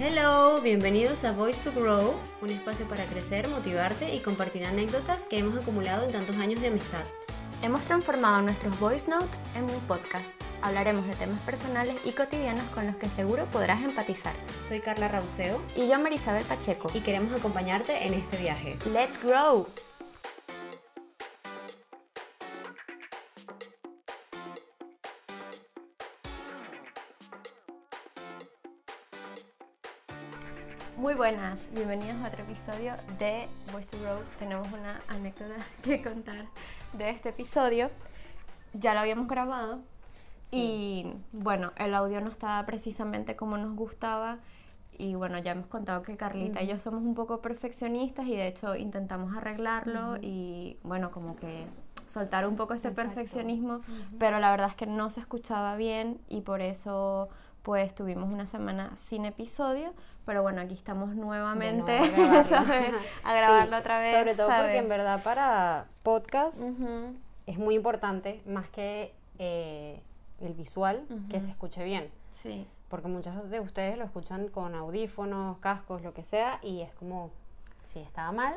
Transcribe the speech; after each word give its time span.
Hello, 0.00 0.60
bienvenidos 0.60 1.22
a 1.24 1.30
Voice 1.30 1.70
to 1.70 1.80
Grow, 1.80 2.14
un 2.42 2.50
espacio 2.50 2.84
para 2.88 3.04
crecer, 3.04 3.46
motivarte 3.46 4.12
y 4.12 4.18
compartir 4.18 4.64
anécdotas 4.64 5.26
que 5.26 5.38
hemos 5.38 5.62
acumulado 5.62 6.04
en 6.04 6.10
tantos 6.10 6.36
años 6.38 6.60
de 6.60 6.66
amistad. 6.66 7.04
Hemos 7.62 7.82
transformado 7.82 8.42
nuestros 8.42 8.76
voice 8.80 9.08
notes 9.08 9.38
en 9.54 9.62
un 9.62 9.80
podcast. 9.86 10.26
Hablaremos 10.62 11.06
de 11.06 11.14
temas 11.14 11.38
personales 11.42 11.94
y 12.04 12.10
cotidianos 12.10 12.68
con 12.70 12.88
los 12.88 12.96
que 12.96 13.08
seguro 13.08 13.46
podrás 13.52 13.82
empatizar. 13.82 14.34
Soy 14.68 14.80
Carla 14.80 15.06
Rauseo 15.06 15.62
Y 15.76 15.86
yo, 15.86 16.00
Marisabel 16.00 16.44
Pacheco. 16.44 16.90
y 16.92 17.00
queremos 17.00 17.32
acompañarte 17.32 18.04
en 18.04 18.14
este 18.14 18.36
viaje. 18.36 18.76
¡Let's 18.92 19.22
grow! 19.22 19.68
Muy 30.96 31.14
buenas, 31.14 31.58
bienvenidos 31.72 32.22
a 32.22 32.28
otro 32.28 32.44
episodio 32.44 32.94
de 33.18 33.48
Voice 33.72 33.88
to 33.88 34.00
Grow. 34.00 34.20
Tenemos 34.38 34.68
una 34.68 35.00
anécdota 35.08 35.56
que 35.82 36.00
contar 36.00 36.46
de 36.92 37.10
este 37.10 37.30
episodio. 37.30 37.90
Ya 38.74 38.94
lo 38.94 39.00
habíamos 39.00 39.26
grabado 39.26 39.80
y 40.52 41.12
bueno, 41.32 41.72
el 41.76 41.94
audio 41.94 42.20
no 42.20 42.30
estaba 42.30 42.64
precisamente 42.64 43.34
como 43.34 43.58
nos 43.58 43.74
gustaba. 43.74 44.38
Y 44.96 45.16
bueno, 45.16 45.38
ya 45.38 45.52
hemos 45.52 45.66
contado 45.66 46.02
que 46.02 46.16
Carlita 46.16 46.62
y 46.62 46.68
yo 46.68 46.78
somos 46.78 47.02
un 47.02 47.14
poco 47.14 47.40
perfeccionistas 47.42 48.26
y 48.26 48.36
de 48.36 48.46
hecho 48.46 48.76
intentamos 48.76 49.36
arreglarlo 49.36 50.18
y 50.22 50.78
bueno, 50.84 51.10
como 51.10 51.34
que 51.34 51.66
soltar 52.06 52.46
un 52.46 52.54
poco 52.54 52.74
ese 52.74 52.88
Exacto. 52.88 53.08
perfeccionismo, 53.08 53.80
pero 54.20 54.38
la 54.38 54.52
verdad 54.52 54.68
es 54.68 54.76
que 54.76 54.86
no 54.86 55.10
se 55.10 55.18
escuchaba 55.18 55.74
bien 55.74 56.20
y 56.28 56.42
por 56.42 56.62
eso 56.62 57.28
pues 57.64 57.92
tuvimos 57.94 58.30
una 58.30 58.46
semana 58.46 58.92
sin 59.08 59.24
episodio, 59.24 59.92
pero 60.26 60.42
bueno, 60.42 60.60
aquí 60.60 60.74
estamos 60.74 61.16
nuevamente 61.16 61.98
a 61.98 62.06
grabarlo. 62.06 62.98
a 63.24 63.34
grabarlo 63.34 63.76
Sí, 63.76 63.80
otra 63.80 63.98
vez. 63.98 64.16
Sobre 64.18 64.34
todo 64.34 64.46
porque 64.46 64.60
¿sabes? 64.60 64.76
en 64.82 64.88
verdad 64.88 65.22
para 65.24 65.86
podcast 66.04 66.60
Ujú, 66.62 67.16
es 67.46 67.58
muy 67.58 67.74
importante, 67.74 68.42
más 68.46 68.68
que 68.68 69.12
eh, 69.38 70.00
el 70.40 70.52
visual, 70.54 71.04
que 71.30 71.38
Ujú. 71.38 71.46
se 71.46 71.50
escuche 71.50 71.82
bien. 71.84 72.10
Sí. 72.30 72.68
Porque 72.88 73.08
muchos 73.08 73.50
de 73.50 73.60
ustedes 73.60 73.96
lo 73.98 74.04
escuchan 74.04 74.48
con 74.48 74.74
audífonos, 74.74 75.56
cascos, 75.58 76.02
lo 76.02 76.12
que 76.12 76.22
sea, 76.22 76.60
y 76.62 76.82
es 76.82 76.92
como, 76.94 77.30
si 77.92 77.98
estaba 77.98 78.30
mal, 78.30 78.54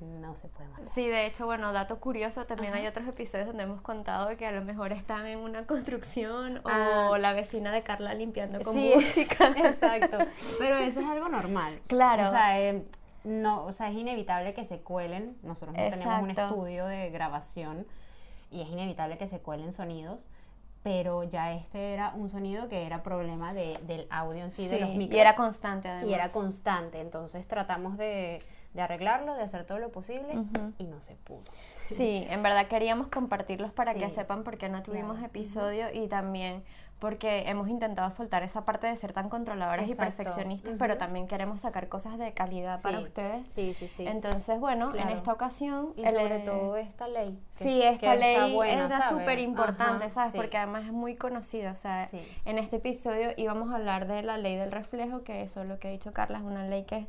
no 0.00 0.34
se 0.36 0.48
puede 0.48 0.68
mandar. 0.68 0.88
Sí, 0.94 1.06
de 1.08 1.26
hecho, 1.26 1.46
bueno, 1.46 1.72
dato 1.72 1.98
curioso, 2.00 2.44
también 2.44 2.74
hay 2.74 2.86
otros 2.86 3.06
episodios 3.08 3.46
donde 3.46 3.62
hemos 3.62 3.80
contado 3.80 4.36
que 4.36 4.46
a 4.46 4.52
lo 4.52 4.62
mejor 4.62 4.92
están 4.92 5.26
en 5.26 5.38
una 5.38 5.66
construcción 5.66 6.58
o 6.58 6.62
Ah. 6.68 7.16
la 7.18 7.32
vecina 7.32 7.72
de 7.72 7.82
Carla 7.82 8.12
limpiando 8.14 8.60
con 8.60 8.74
Sí, 8.74 8.92
música. 8.94 9.48
exacto. 9.56 10.18
Pero 10.58 10.76
eso 10.76 11.00
es 11.00 11.06
algo 11.06 11.28
normal. 11.28 11.80
Claro. 11.86 12.24
O 12.28 12.30
sea, 12.30 12.60
eh, 12.60 12.84
no, 13.24 13.64
o 13.64 13.72
sea, 13.72 13.88
es 13.90 13.96
inevitable 13.96 14.52
que 14.54 14.64
se 14.64 14.80
cuelen. 14.80 15.36
Nosotros 15.42 15.76
no 15.76 15.82
tenemos 15.90 16.22
un 16.22 16.30
Exacto. 16.30 16.54
estudio 16.54 16.86
de 16.86 17.10
grabación 17.10 17.86
y 18.50 18.60
es 18.62 18.68
inevitable 18.68 19.16
que 19.18 19.26
se 19.26 19.40
cuelen 19.40 19.72
sonidos. 19.72 20.26
Pero 20.82 21.24
ya 21.24 21.52
este 21.52 21.94
era 21.94 22.12
un 22.14 22.30
sonido 22.30 22.68
que 22.68 22.86
era 22.86 23.02
problema 23.02 23.52
de, 23.52 23.76
del 23.82 24.06
audio 24.08 24.44
en 24.44 24.52
sí, 24.52 24.68
de 24.68 24.78
los 24.78 24.90
micros. 24.90 25.16
y 25.16 25.20
era 25.20 25.34
constante 25.34 25.88
además. 25.88 26.08
y 26.10 26.14
era 26.14 26.28
constante. 26.28 27.00
Entonces 27.00 27.48
tratamos 27.48 27.96
de, 27.98 28.40
de 28.76 28.82
arreglarlo, 28.82 29.34
de 29.34 29.42
hacer 29.42 29.64
todo 29.64 29.78
lo 29.78 29.90
posible 29.90 30.28
y 30.78 30.84
no 30.84 31.00
se 31.00 31.14
pudo. 31.16 31.40
Sí, 31.86 32.26
en 32.30 32.42
verdad 32.42 32.66
queríamos 32.68 33.08
compartirlos 33.08 33.72
para 33.72 33.94
que 33.94 34.10
sepan 34.10 34.44
por 34.44 34.58
qué 34.58 34.68
no 34.68 34.82
tuvimos 34.82 35.12
Claro. 35.16 35.26
episodio 35.26 35.86
y 35.92 36.06
también 36.08 36.62
porque 36.98 37.42
hemos 37.50 37.68
intentado 37.68 38.10
soltar 38.10 38.42
esa 38.42 38.64
parte 38.64 38.86
de 38.86 38.96
ser 38.96 39.12
tan 39.12 39.28
controladoras 39.28 39.86
y 39.88 39.94
perfeccionistas, 39.94 40.74
pero 40.78 40.96
también 40.96 41.26
queremos 41.28 41.60
sacar 41.60 41.88
cosas 41.90 42.16
de 42.18 42.32
calidad 42.32 42.80
para 42.80 43.00
ustedes. 43.00 43.46
Sí, 43.48 43.74
sí, 43.74 43.86
sí. 43.86 44.06
Entonces, 44.08 44.58
bueno, 44.58 44.92
Claro. 44.92 45.10
en 45.10 45.16
esta 45.16 45.30
ocasión... 45.30 45.92
y 45.94 46.06
sobre 46.06 46.36
eh, 46.36 46.42
todo 46.46 46.76
esta 46.78 47.06
ley. 47.06 47.38
que- 47.58 47.64
Sí, 47.64 47.82
esta 47.82 48.14
ley 48.16 48.54
buena, 48.54 48.88
¿sabes? 48.88 49.08
súper 49.10 49.38
importante, 49.40 50.08
¿sabes? 50.10 50.32
sí. 50.32 50.38
Porque 50.38 50.56
además 50.56 50.84
es 50.86 50.92
muy 50.92 51.16
conocida. 51.16 51.72
O 51.72 51.76
sea, 51.76 52.08
Sí. 52.08 52.26
en 52.46 52.56
este 52.58 52.76
episodio 52.76 53.28
íbamos 53.36 53.70
a 53.72 53.76
hablar 53.76 54.06
de 54.06 54.22
la 54.22 54.38
ley 54.38 54.56
del 54.56 54.72
reflejo, 54.72 55.22
que 55.22 55.42
eso 55.42 55.60
es 55.62 55.68
lo 55.68 55.78
que 55.78 55.88
ha 55.88 55.90
dicho 55.90 56.14
Carla, 56.14 56.38
es 56.38 56.44
una 56.44 56.64
ley 56.66 56.84
que 56.84 56.96
es 56.96 57.06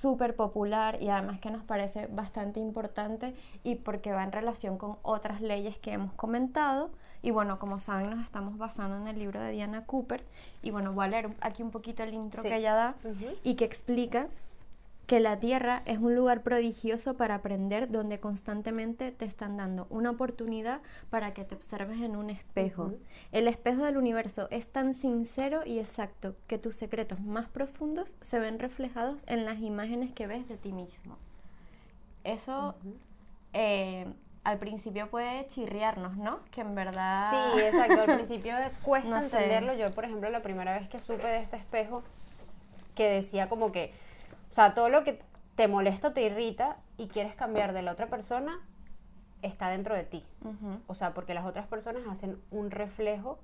súper 0.00 0.34
popular 0.36 1.00
y 1.00 1.08
además 1.08 1.40
que 1.40 1.50
nos 1.50 1.62
parece 1.62 2.06
bastante 2.08 2.60
importante 2.60 3.34
y 3.62 3.76
porque 3.76 4.12
va 4.12 4.22
en 4.24 4.32
relación 4.32 4.76
con 4.78 4.96
otras 5.02 5.40
leyes 5.40 5.78
que 5.78 5.92
hemos 5.92 6.12
comentado. 6.14 6.90
Y 7.22 7.30
bueno, 7.30 7.58
como 7.58 7.80
saben, 7.80 8.10
nos 8.10 8.24
estamos 8.24 8.58
basando 8.58 8.96
en 8.98 9.08
el 9.08 9.18
libro 9.18 9.40
de 9.40 9.50
Diana 9.52 9.86
Cooper. 9.86 10.22
Y 10.62 10.70
bueno, 10.72 10.92
voy 10.92 11.06
a 11.06 11.08
leer 11.08 11.30
aquí 11.40 11.62
un 11.62 11.70
poquito 11.70 12.02
el 12.02 12.12
intro 12.12 12.42
Sí. 12.42 12.48
que 12.48 12.56
ella 12.56 12.74
da 12.74 12.94
y 13.44 13.54
que 13.54 13.64
explica 13.64 14.28
que 15.06 15.20
la 15.20 15.38
Tierra 15.38 15.82
es 15.84 15.98
un 15.98 16.14
lugar 16.14 16.42
prodigioso 16.42 17.14
para 17.14 17.36
aprender 17.36 17.90
donde 17.90 18.20
constantemente 18.20 19.12
te 19.12 19.26
están 19.26 19.56
dando 19.56 19.86
una 19.90 20.10
oportunidad 20.10 20.80
para 21.10 21.34
que 21.34 21.44
te 21.44 21.54
observes 21.54 22.00
en 22.00 22.16
un 22.16 22.30
espejo. 22.30 22.94
El 23.30 23.48
espejo 23.48 23.84
del 23.84 23.98
universo 23.98 24.48
es 24.50 24.66
tan 24.66 24.94
sincero 24.94 25.62
y 25.66 25.78
exacto 25.78 26.36
que 26.46 26.58
tus 26.58 26.76
secretos 26.76 27.20
más 27.20 27.48
profundos 27.48 28.16
se 28.22 28.38
ven 28.38 28.58
reflejados 28.58 29.24
en 29.26 29.44
las 29.44 29.58
imágenes 29.60 30.12
que 30.12 30.26
ves 30.26 30.48
de 30.48 30.56
ti 30.56 30.72
mismo. 30.72 31.18
Eso 32.24 32.74
eh, 33.52 34.06
al 34.42 34.58
principio 34.58 35.08
puede 35.10 35.46
chirriarnos, 35.46 36.16
¿no? 36.16 36.40
Que 36.50 36.62
en 36.62 36.74
verdad... 36.74 37.30
Sí, 37.54 37.60
exacto. 37.60 38.00
Al 38.02 38.16
principio 38.16 38.54
cuesta 38.82 39.10
No 39.10 39.20
sé. 39.20 39.36
entenderlo. 39.36 39.74
Yo, 39.74 39.90
por 39.90 40.04
ejemplo, 40.04 40.30
la 40.30 40.42
primera 40.42 40.78
vez 40.78 40.88
que 40.88 40.98
supe 40.98 41.26
de 41.26 41.40
este 41.40 41.56
espejo, 41.56 42.02
que 42.94 43.08
decía 43.08 43.48
como 43.48 43.72
que, 43.72 43.92
o 44.54 44.56
sea, 44.56 44.72
todo 44.72 44.88
lo 44.88 45.02
que 45.02 45.18
te 45.56 45.66
molesta 45.66 46.06
o 46.08 46.12
te 46.12 46.22
irrita 46.22 46.76
y 46.96 47.08
quieres 47.08 47.34
cambiar 47.34 47.72
de 47.72 47.82
la 47.82 47.90
otra 47.90 48.06
persona, 48.06 48.56
está 49.42 49.68
dentro 49.68 49.96
de 49.96 50.04
ti. 50.04 50.24
O 50.86 50.94
sea, 50.94 51.12
porque 51.12 51.34
las 51.34 51.44
otras 51.44 51.66
personas 51.66 52.04
hacen 52.08 52.40
un 52.52 52.70
reflejo 52.70 53.40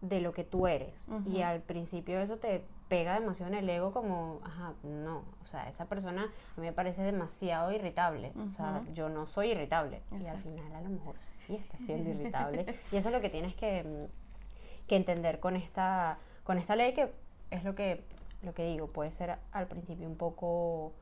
de 0.00 0.20
lo 0.20 0.32
que 0.32 0.44
tú 0.44 0.68
eres. 0.68 1.08
Y 1.26 1.38
Ujú. 1.38 1.42
al 1.44 1.60
principio 1.60 2.20
eso 2.20 2.36
te 2.36 2.64
pega 2.86 3.18
demasiado 3.18 3.50
en 3.52 3.58
el 3.58 3.68
ego 3.68 3.92
como, 3.92 4.38
ajá, 4.44 4.74
no, 4.84 5.24
o 5.42 5.46
sea, 5.48 5.68
esa 5.68 5.86
persona 5.86 6.22
a 6.56 6.60
mí 6.60 6.68
me 6.68 6.72
parece 6.72 7.02
demasiado 7.02 7.72
irritable. 7.72 8.32
O 8.48 8.54
sea, 8.54 8.84
yo 8.94 9.08
no 9.08 9.26
soy 9.26 9.48
irritable. 9.50 10.02
Y 10.12 10.14
al 10.14 10.20
Exacto. 10.20 10.50
final 10.50 10.72
a 10.72 10.80
lo 10.82 10.88
mejor 10.90 11.16
sí 11.18 11.56
está 11.56 11.78
siendo 11.78 12.10
irritable. 12.10 12.76
y 12.92 12.96
eso 12.96 13.08
es 13.08 13.12
lo 13.12 13.20
que 13.20 13.28
tienes 13.28 13.56
que, 13.56 13.82
mm, 13.82 14.86
que 14.86 14.94
entender 14.94 15.40
con 15.40 15.56
esta, 15.56 16.18
con 16.44 16.58
esta 16.58 16.76
ley 16.76 16.94
que 16.94 17.12
es 17.50 17.64
lo 17.64 17.74
que, 17.74 18.04
lo 18.42 18.54
que 18.54 18.66
digo, 18.66 18.88
puede 18.88 19.12
ser 19.12 19.38
al 19.52 19.66
principio 19.66 20.06
un 20.06 20.16
poco 20.16 20.92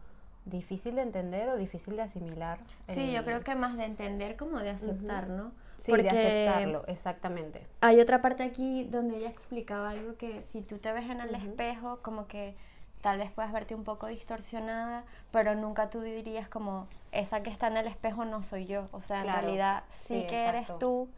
difícil 0.45 0.95
de 0.97 1.03
entender 1.03 1.49
o 1.49 1.57
difícil 1.57 1.97
de 1.97 2.03
asimilar. 2.03 2.59
Sí, 2.89 3.01
el- 3.09 3.13
yo 3.13 3.25
creo 3.25 3.43
que 3.43 3.55
más 3.55 3.77
de 3.77 3.85
entender 3.85 4.37
como 4.37 4.59
de 4.59 4.71
aceptar, 4.71 5.29
¿no? 5.29 5.53
Sí, 5.79 5.93
de 5.97 6.11
aceptarlo, 6.11 6.85
exactamente. 6.87 7.67
Hay 7.81 8.01
otra 8.01 8.21
parte 8.21 8.43
aquí 8.43 8.85
donde 8.85 9.17
ella 9.19 9.31
explicaba 9.31 9.91
algo 9.91 10.17
que 10.17 10.43
si 10.43 10.63
tú 10.63 10.79
te 10.79 10.93
ves 10.93 11.09
en 11.09 11.21
el 11.21 11.35
Ujú. 11.35 11.47
espejo, 11.47 11.99
como 12.03 12.27
que 12.27 12.55
tal 13.01 13.17
vez 13.19 13.31
puedas 13.31 13.51
verte 13.53 13.75
un 13.75 13.85
poco 13.85 14.07
distorsionada, 14.09 15.05
pero 15.31 15.55
nunca 15.55 15.89
tú 15.89 16.01
dirías 16.03 16.49
como, 16.49 16.87
esa 17.13 17.43
que 17.43 17.49
está 17.51 17.69
en 17.69 17.79
el 17.79 17.87
espejo 17.87 18.27
no 18.27 18.43
soy 18.43 18.67
yo. 18.67 18.89
O 18.93 19.01
sea, 19.01 19.23
Claro. 19.23 19.39
en 19.39 19.45
realidad 19.45 19.85
sí, 20.03 20.21
Sí, 20.21 20.27
que 20.29 20.45
eres 20.47 20.63
exacto. 20.63 20.79
tú. 20.79 21.09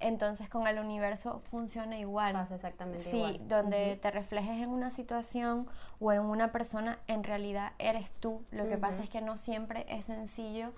Entonces 0.00 0.48
con 0.48 0.66
el 0.68 0.78
universo 0.78 1.40
funciona 1.50 1.98
igual. 1.98 2.32
Pasa 2.32 2.54
exactamente 2.54 3.02
Sí, 3.02 3.16
igual. 3.16 3.48
donde 3.48 3.96
te 4.00 4.10
reflejes 4.10 4.62
en 4.62 4.70
una 4.70 4.90
situación 4.90 5.66
o 5.98 6.12
en 6.12 6.20
una 6.20 6.52
persona, 6.52 6.98
en 7.08 7.24
realidad 7.24 7.72
eres 7.78 8.12
tú. 8.12 8.42
Lo 8.52 8.68
que 8.68 8.76
pasa 8.76 9.02
es 9.02 9.10
que 9.10 9.20
no 9.20 9.36
siempre 9.38 9.86
es 9.88 10.04
sencillo 10.04 10.72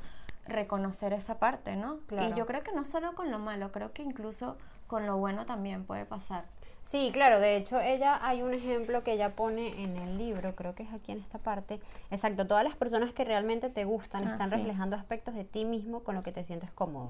reconocer 0.46 1.12
esa 1.12 1.38
parte, 1.38 1.76
¿no? 1.76 1.98
Claro. 2.06 2.30
Y 2.30 2.38
yo 2.38 2.46
creo 2.46 2.62
que 2.62 2.72
no 2.72 2.84
solo 2.84 3.14
con 3.14 3.30
lo 3.30 3.38
malo, 3.38 3.72
creo 3.72 3.92
que 3.92 4.02
incluso 4.02 4.56
con 4.86 5.06
lo 5.06 5.18
bueno 5.18 5.44
también 5.46 5.84
puede 5.84 6.06
pasar. 6.06 6.46
Sí, 6.82 7.10
claro, 7.12 7.38
de 7.38 7.56
hecho 7.56 7.78
ella 7.80 8.18
hay 8.20 8.42
un 8.42 8.52
ejemplo 8.52 9.04
que 9.04 9.12
ella 9.12 9.36
pone 9.36 9.82
en 9.82 9.96
el 9.96 10.18
libro, 10.18 10.56
creo 10.56 10.74
que 10.74 10.82
es 10.82 10.92
aquí 10.92 11.12
en 11.12 11.18
esta 11.18 11.38
parte. 11.38 11.80
Exacto, 12.10 12.46
todas 12.46 12.64
las 12.64 12.74
personas 12.74 13.12
que 13.12 13.24
realmente 13.24 13.70
te 13.70 13.84
gustan 13.84 14.26
Ah, 14.26 14.30
están 14.30 14.50
sí. 14.50 14.56
reflejando 14.56 14.96
aspectos 14.96 15.34
de 15.34 15.44
ti 15.44 15.64
mismo 15.64 16.00
con 16.02 16.14
lo 16.16 16.22
que 16.22 16.32
te 16.32 16.42
sientes 16.44 16.72
cómodo. 16.72 17.08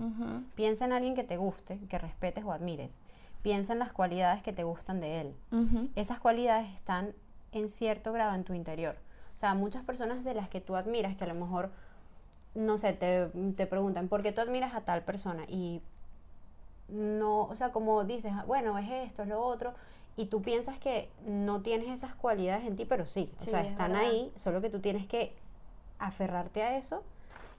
Piensa 0.54 0.84
en 0.84 0.92
alguien 0.92 1.14
que 1.14 1.24
te 1.24 1.36
guste, 1.38 1.78
que 1.88 1.98
respetes 1.98 2.44
o 2.44 2.52
admires. 2.52 3.00
Piensa 3.42 3.72
en 3.72 3.78
las 3.78 3.92
cualidades 3.92 4.42
que 4.42 4.52
te 4.52 4.64
gustan 4.64 5.00
de 5.00 5.20
él. 5.22 5.34
Esas 5.94 6.20
cualidades 6.20 6.68
están 6.74 7.14
en 7.52 7.68
cierto 7.68 8.12
grado 8.12 8.34
en 8.34 8.44
tu 8.44 8.52
interior. 8.52 8.96
O 9.36 9.38
sea, 9.38 9.54
muchas 9.54 9.82
personas 9.82 10.24
de 10.24 10.34
las 10.34 10.50
que 10.50 10.60
tú 10.60 10.76
admiras, 10.76 11.16
que 11.16 11.24
a 11.24 11.28
lo 11.28 11.34
mejor, 11.34 11.70
no 12.54 12.76
sé, 12.76 12.92
te, 12.92 13.28
te 13.56 13.66
preguntan, 13.66 14.08
¿por 14.08 14.22
qué 14.22 14.32
tú 14.32 14.42
admiras 14.42 14.74
a 14.74 14.82
tal 14.82 15.02
persona? 15.04 15.44
Y 15.48 15.80
no, 16.92 17.42
o 17.42 17.56
sea, 17.56 17.70
como 17.72 18.04
dices, 18.04 18.32
"Ah, 18.34 18.44
bueno, 18.46 18.76
es 18.78 18.90
esto, 18.90 19.22
es 19.22 19.28
lo 19.28 19.40
otro, 19.40 19.72
y 20.16 20.26
tú 20.26 20.42
piensas 20.42 20.78
que 20.78 21.08
no 21.26 21.62
tienes 21.62 21.88
esas 21.88 22.14
cualidades 22.14 22.66
en 22.66 22.76
ti, 22.76 22.84
pero 22.84 23.06
sí, 23.06 23.32
o 23.40 23.44
Sí, 23.44 23.50
sea, 23.50 23.60
es 23.60 23.68
están 23.68 23.92
verdad. 23.92 24.06
ahí, 24.08 24.32
solo 24.36 24.60
que 24.60 24.70
tú 24.70 24.80
tienes 24.80 25.06
que 25.06 25.34
aferrarte 25.98 26.62
a 26.62 26.76
eso 26.76 27.02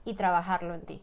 y 0.04 0.14
trabajarlo 0.14 0.74
en 0.74 0.82
ti. 0.82 1.02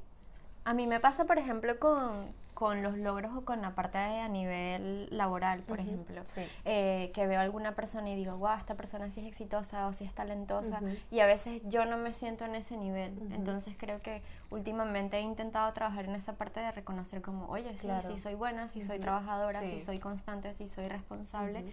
A 0.66 0.74
mí 0.74 0.88
me 0.88 1.00
pasa, 1.00 1.26
por 1.26 1.38
ejemplo, 1.38 1.80
con, 1.80 2.28
con 2.60 2.84
los 2.84 2.98
logros 2.98 3.32
o 3.38 3.46
con 3.46 3.62
la 3.62 3.74
parte 3.74 3.98
a 3.98 4.28
nivel 4.28 5.08
laboral, 5.12 5.62
por 5.62 5.80
Ujú, 5.80 5.88
ejemplo. 5.88 6.22
sí. 6.26 6.42
Eh, 6.66 7.10
que 7.14 7.26
veo 7.26 7.40
a 7.40 7.44
alguna 7.44 7.74
persona 7.74 8.10
y 8.10 8.18
digo, 8.18 8.36
wow, 8.36 8.58
esta 8.58 8.76
persona 8.76 9.10
sí 9.12 9.22
es 9.22 9.28
exitosa 9.28 9.88
o 9.88 9.94
sí 9.94 10.04
es 10.04 10.14
talentosa. 10.14 10.80
Ujú. 10.80 10.98
Y 11.10 11.22
a 11.22 11.26
veces 11.26 11.62
yo 11.70 11.86
no 11.86 11.96
me 11.96 12.14
siento 12.14 12.44
en 12.44 12.56
ese 12.56 12.76
nivel. 12.76 13.14
Ujú. 13.14 13.34
Entonces 13.34 13.78
creo 13.78 14.02
que 14.02 14.22
últimamente 14.52 15.20
he 15.20 15.22
intentado 15.22 15.72
trabajar 15.72 16.04
en 16.04 16.16
esa 16.16 16.34
parte 16.34 16.60
de 16.60 16.70
reconocer 16.74 17.22
como, 17.22 17.46
oye, 17.48 17.72
sí, 17.76 17.88
Claro. 17.88 18.06
sí 18.06 18.18
soy 18.18 18.34
buena, 18.34 18.68
sí 18.68 18.82
soy 18.82 19.00
trabajadora, 19.00 19.62
sí. 19.62 19.80
Sí. 19.80 19.86
soy 19.86 20.00
constante, 20.00 20.54
sí 20.54 20.68
soy 20.68 20.90
responsable. 20.90 21.64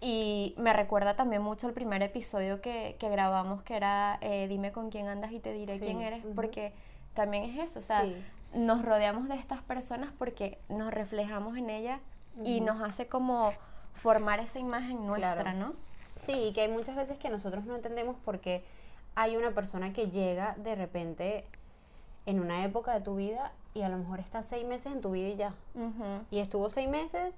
Y 0.00 0.54
me 0.56 0.72
recuerda 0.72 1.16
también 1.16 1.42
mucho 1.42 1.68
el 1.68 1.74
primer 1.74 2.02
episodio 2.02 2.62
que, 2.62 2.96
que 2.98 3.10
grabamos, 3.10 3.62
que 3.62 3.76
era 3.76 4.16
eh, 4.22 4.46
Dime 4.48 4.72
con 4.72 4.88
quién 4.88 5.06
andas 5.08 5.32
y 5.32 5.38
te 5.40 5.52
diré 5.52 5.74
Sí, 5.74 5.80
quién 5.84 6.00
eres, 6.00 6.24
porque 6.34 6.72
también 7.12 7.44
es 7.44 7.58
eso, 7.70 7.80
o 7.80 7.82
sea, 7.82 8.04
Sí. 8.04 8.16
Nos 8.54 8.84
rodeamos 8.84 9.28
de 9.28 9.34
estas 9.36 9.62
personas 9.62 10.12
porque 10.18 10.58
nos 10.68 10.92
reflejamos 10.92 11.56
en 11.56 11.70
ellas 11.70 12.00
y 12.44 12.60
nos 12.60 12.82
hace 12.82 13.06
como 13.06 13.52
formar 13.94 14.40
esa 14.40 14.58
imagen 14.58 15.06
nuestra, 15.06 15.34
Claro. 15.42 15.58
¿no? 15.58 15.72
Sí, 16.24 16.32
y 16.32 16.52
que 16.52 16.62
hay 16.62 16.68
muchas 16.68 16.96
veces 16.96 17.18
que 17.18 17.30
nosotros 17.30 17.64
no 17.64 17.74
entendemos 17.76 18.16
por 18.24 18.40
qué 18.40 18.64
hay 19.14 19.36
una 19.36 19.50
persona 19.52 19.92
que 19.92 20.10
llega 20.10 20.54
de 20.58 20.74
repente 20.74 21.44
en 22.26 22.40
una 22.40 22.64
época 22.64 22.94
de 22.94 23.00
tu 23.00 23.16
vida 23.16 23.52
y 23.74 23.82
a 23.82 23.88
lo 23.88 23.98
mejor 23.98 24.20
está 24.20 24.42
seis 24.42 24.64
meses 24.66 24.92
en 24.92 25.00
tu 25.00 25.10
vida 25.12 25.28
y 25.28 25.36
ya. 25.36 25.54
Y 26.30 26.38
estuvo 26.40 26.70
seis 26.70 26.88
meses 26.88 27.34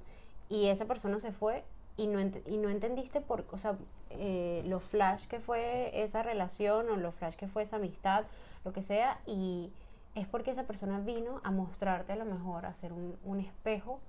y 0.49 0.67
esa 0.67 0.85
persona 0.87 1.19
se 1.19 1.33
fue 1.33 1.65
y 1.97 2.07
no, 2.07 2.19
ent- 2.21 2.43
y 2.47 2.57
no 2.57 2.69
entendiste 2.71 3.21
por, 3.21 3.45
o 3.53 3.59
sea, 3.59 3.77
eh, 4.11 4.62
lo 4.67 4.81
flash 4.81 5.27
que 5.27 5.41
fue 5.41 5.91
esa 6.03 6.23
relación 6.23 6.89
o 6.91 6.97
lo 6.97 7.12
flash 7.12 7.35
que 7.37 7.47
fue 7.49 7.62
esa 7.62 7.77
amistad, 7.77 8.25
lo 8.65 8.73
que 8.73 8.83
sea, 8.83 9.19
y 9.27 9.71
es 10.21 10.29
porque 10.29 10.51
esa 10.53 10.65
persona 10.65 11.01
vino 11.01 11.41
a 11.45 11.51
mostrarte 11.51 12.13
a 12.13 12.17
lo 12.17 12.25
mejor, 12.25 12.67
a 12.67 12.71
hacer 12.71 12.93
un, 12.93 13.17
un 13.25 13.41
espejo 13.41 14.01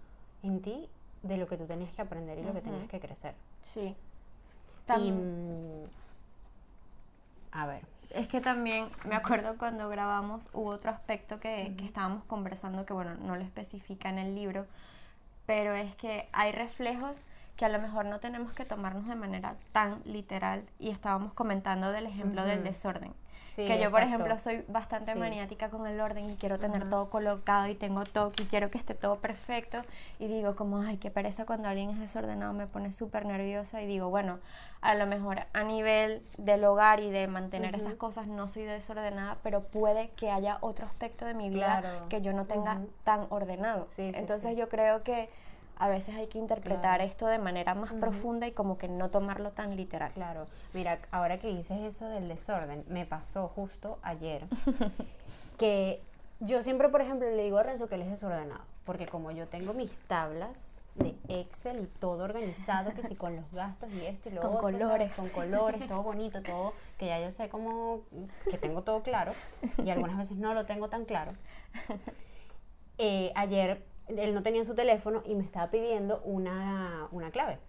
en 0.44 0.62
ti 0.62 0.90
de 1.24 1.38
lo 1.38 1.48
que 1.48 1.58
tú 1.58 1.66
tenías 1.68 1.92
que 1.94 2.02
aprender 2.02 2.40
y 2.40 2.44
lo 2.44 2.54
que 2.54 2.62
tenías 2.62 2.88
que 2.88 3.00
crecer. 3.00 3.36
Sí. 3.62 3.96
Y, 4.94 5.12
Tam- 5.12 5.12
mm, 5.12 5.86
a 7.52 7.66
ver, 7.68 7.82
Es 8.10 8.28
que 8.28 8.42
también 8.42 8.90
me 9.06 9.16
acuerdo 9.16 9.58
cuando 9.58 9.88
grabamos 9.90 10.50
hubo 10.54 10.70
otro 10.70 10.92
aspecto 10.92 11.40
que, 11.40 11.74
que 11.78 11.86
estábamos 11.86 12.24
conversando 12.26 12.86
que 12.86 12.94
bueno, 12.94 13.16
no 13.16 13.36
lo 13.36 13.44
especifica 13.44 14.10
en 14.10 14.20
el 14.20 14.36
libro, 14.36 14.66
pero 15.46 15.74
es 15.74 15.96
que 15.96 16.28
hay 16.34 16.52
reflejos 16.52 17.24
que 17.62 17.66
a 17.66 17.70
lo 17.70 17.78
mejor 17.78 18.06
no 18.06 18.20
tenemos 18.20 18.54
que 18.54 18.66
tomarnos 18.66 19.06
de 19.06 19.14
manera 19.14 19.54
tan 19.72 20.02
literal 20.04 20.64
y 20.80 20.90
estábamos 20.90 21.32
comentando 21.36 21.92
del 21.92 22.08
ejemplo 22.08 22.44
del 22.44 22.62
Ujú. 22.62 22.70
desorden. 22.70 23.14
Sí, 23.56 23.68
que 23.68 23.78
yo, 23.80 23.92
por 23.92 24.02
exacto. 24.02 24.08
ejemplo, 24.08 24.40
soy 24.40 24.66
bastante 24.68 25.14
Sí. 25.14 25.20
maniática 25.20 25.70
con 25.70 25.86
el 25.86 26.02
orden 26.02 26.28
y 26.32 26.38
quiero 26.38 26.58
tener 26.58 26.82
Ajá. 26.82 26.90
todo 26.90 27.10
colocado 27.12 27.68
y 27.68 27.76
tengo 27.76 28.04
todo 28.06 28.32
y 28.42 28.46
quiero 28.46 28.72
que 28.72 28.80
esté 28.80 28.96
todo 28.96 29.18
perfecto 29.20 29.84
y 30.18 30.26
digo 30.28 30.56
como, 30.56 30.80
ay, 30.82 30.98
qué 30.98 31.12
pereza 31.12 31.46
cuando 31.46 31.68
alguien 31.70 31.92
es 31.92 32.00
desordenado, 32.00 32.52
me 32.54 32.66
pone 32.66 32.92
súper 32.92 33.28
nerviosa 33.28 33.80
y 33.84 33.86
digo, 33.86 34.10
bueno, 34.10 34.40
a 34.82 34.96
lo 34.96 35.06
mejor 35.06 35.42
a 35.54 35.64
nivel 35.64 36.24
del 36.40 36.64
hogar 36.64 37.00
y 37.00 37.12
de 37.12 37.28
mantener 37.28 37.76
Ujú. 37.76 37.84
esas 37.86 37.96
cosas 37.96 38.26
no 38.26 38.48
soy 38.48 38.64
desordenada, 38.64 39.38
pero 39.44 39.62
puede 39.62 40.10
que 40.16 40.32
haya 40.32 40.58
otro 40.62 40.88
aspecto 40.88 41.26
de 41.26 41.36
mi 41.36 41.50
vida 41.52 41.82
Claro. 41.82 42.10
que 42.10 42.24
yo 42.24 42.34
no 42.34 42.46
tenga 42.46 42.78
Ujú. 42.78 42.90
tan 43.04 43.28
ordenado. 43.30 43.86
Sí, 43.86 44.12
Entonces 44.16 44.58
yo 44.58 44.68
creo 44.68 45.04
que 45.04 45.30
a 45.78 45.88
veces 45.90 46.16
hay 46.16 46.28
que 46.28 46.38
interpretar 46.38 46.82
Claro. 46.98 47.04
esto 47.04 47.26
de 47.28 47.40
manera 47.40 47.74
más 47.74 47.92
profunda 47.94 48.48
y 48.48 48.52
como 48.52 48.78
que 48.78 48.88
no 48.88 49.10
tomarlo 49.10 49.52
tan 49.52 49.76
literal. 49.76 50.12
Claro, 50.14 50.46
mira, 50.74 51.00
ahora 51.12 51.40
que 51.40 51.48
dices 51.48 51.80
eso 51.82 52.08
del 52.08 52.28
desorden, 52.28 52.84
me 52.88 53.06
pasó 53.06 53.48
justo 53.48 53.98
ayer 54.04 54.46
que 55.58 56.02
yo 56.40 56.64
siempre, 56.64 56.90
por 56.90 57.02
ejemplo, 57.02 57.30
le 57.30 57.44
digo 57.44 57.58
a 57.60 57.64
Renzo 57.64 57.88
que 57.88 57.96
él 57.96 58.02
es 58.02 58.10
desordenado, 58.12 58.62
porque 58.86 59.06
como 59.08 59.32
yo 59.32 59.48
tengo 59.48 59.74
mis 59.74 60.00
tablas 60.02 60.84
de 60.96 61.16
Excel 61.30 61.80
y 61.82 61.86
todo 62.00 62.24
organizado, 62.26 62.94
que 62.94 63.04
si 63.04 63.16
con 63.16 63.36
los 63.36 63.50
gastos 63.52 63.90
y 63.94 64.06
esto 64.06 64.30
y 64.30 64.34
lo 64.34 64.42
Con 64.42 64.56
otro, 64.56 64.62
¿sabes? 64.72 64.80
colores. 64.82 65.16
con 65.16 65.30
colores, 65.30 65.88
todo 65.88 66.04
bonito, 66.04 66.42
todo, 66.42 66.74
que 66.98 67.06
ya 67.08 67.20
yo 67.20 67.32
sé 67.32 67.48
cómo, 67.50 68.02
que 68.50 68.58
tengo 68.58 68.82
todo 68.82 69.02
claro, 69.04 69.34
y 69.84 69.90
algunas 69.90 70.18
veces 70.18 70.38
no 70.38 70.54
lo 70.54 70.66
tengo 70.66 70.90
tan 70.90 71.06
claro. 71.06 71.32
Eh, 73.04 73.32
ayer 73.34 73.84
él 74.20 74.34
no 74.34 74.44
tenía 74.44 74.64
su 74.64 74.76
teléfono 74.76 75.22
y 75.26 75.36
me 75.36 75.44
estaba 75.44 75.70
pidiendo 75.72 76.22
una, 76.26 77.08
una 77.12 77.32
clave 77.32 77.60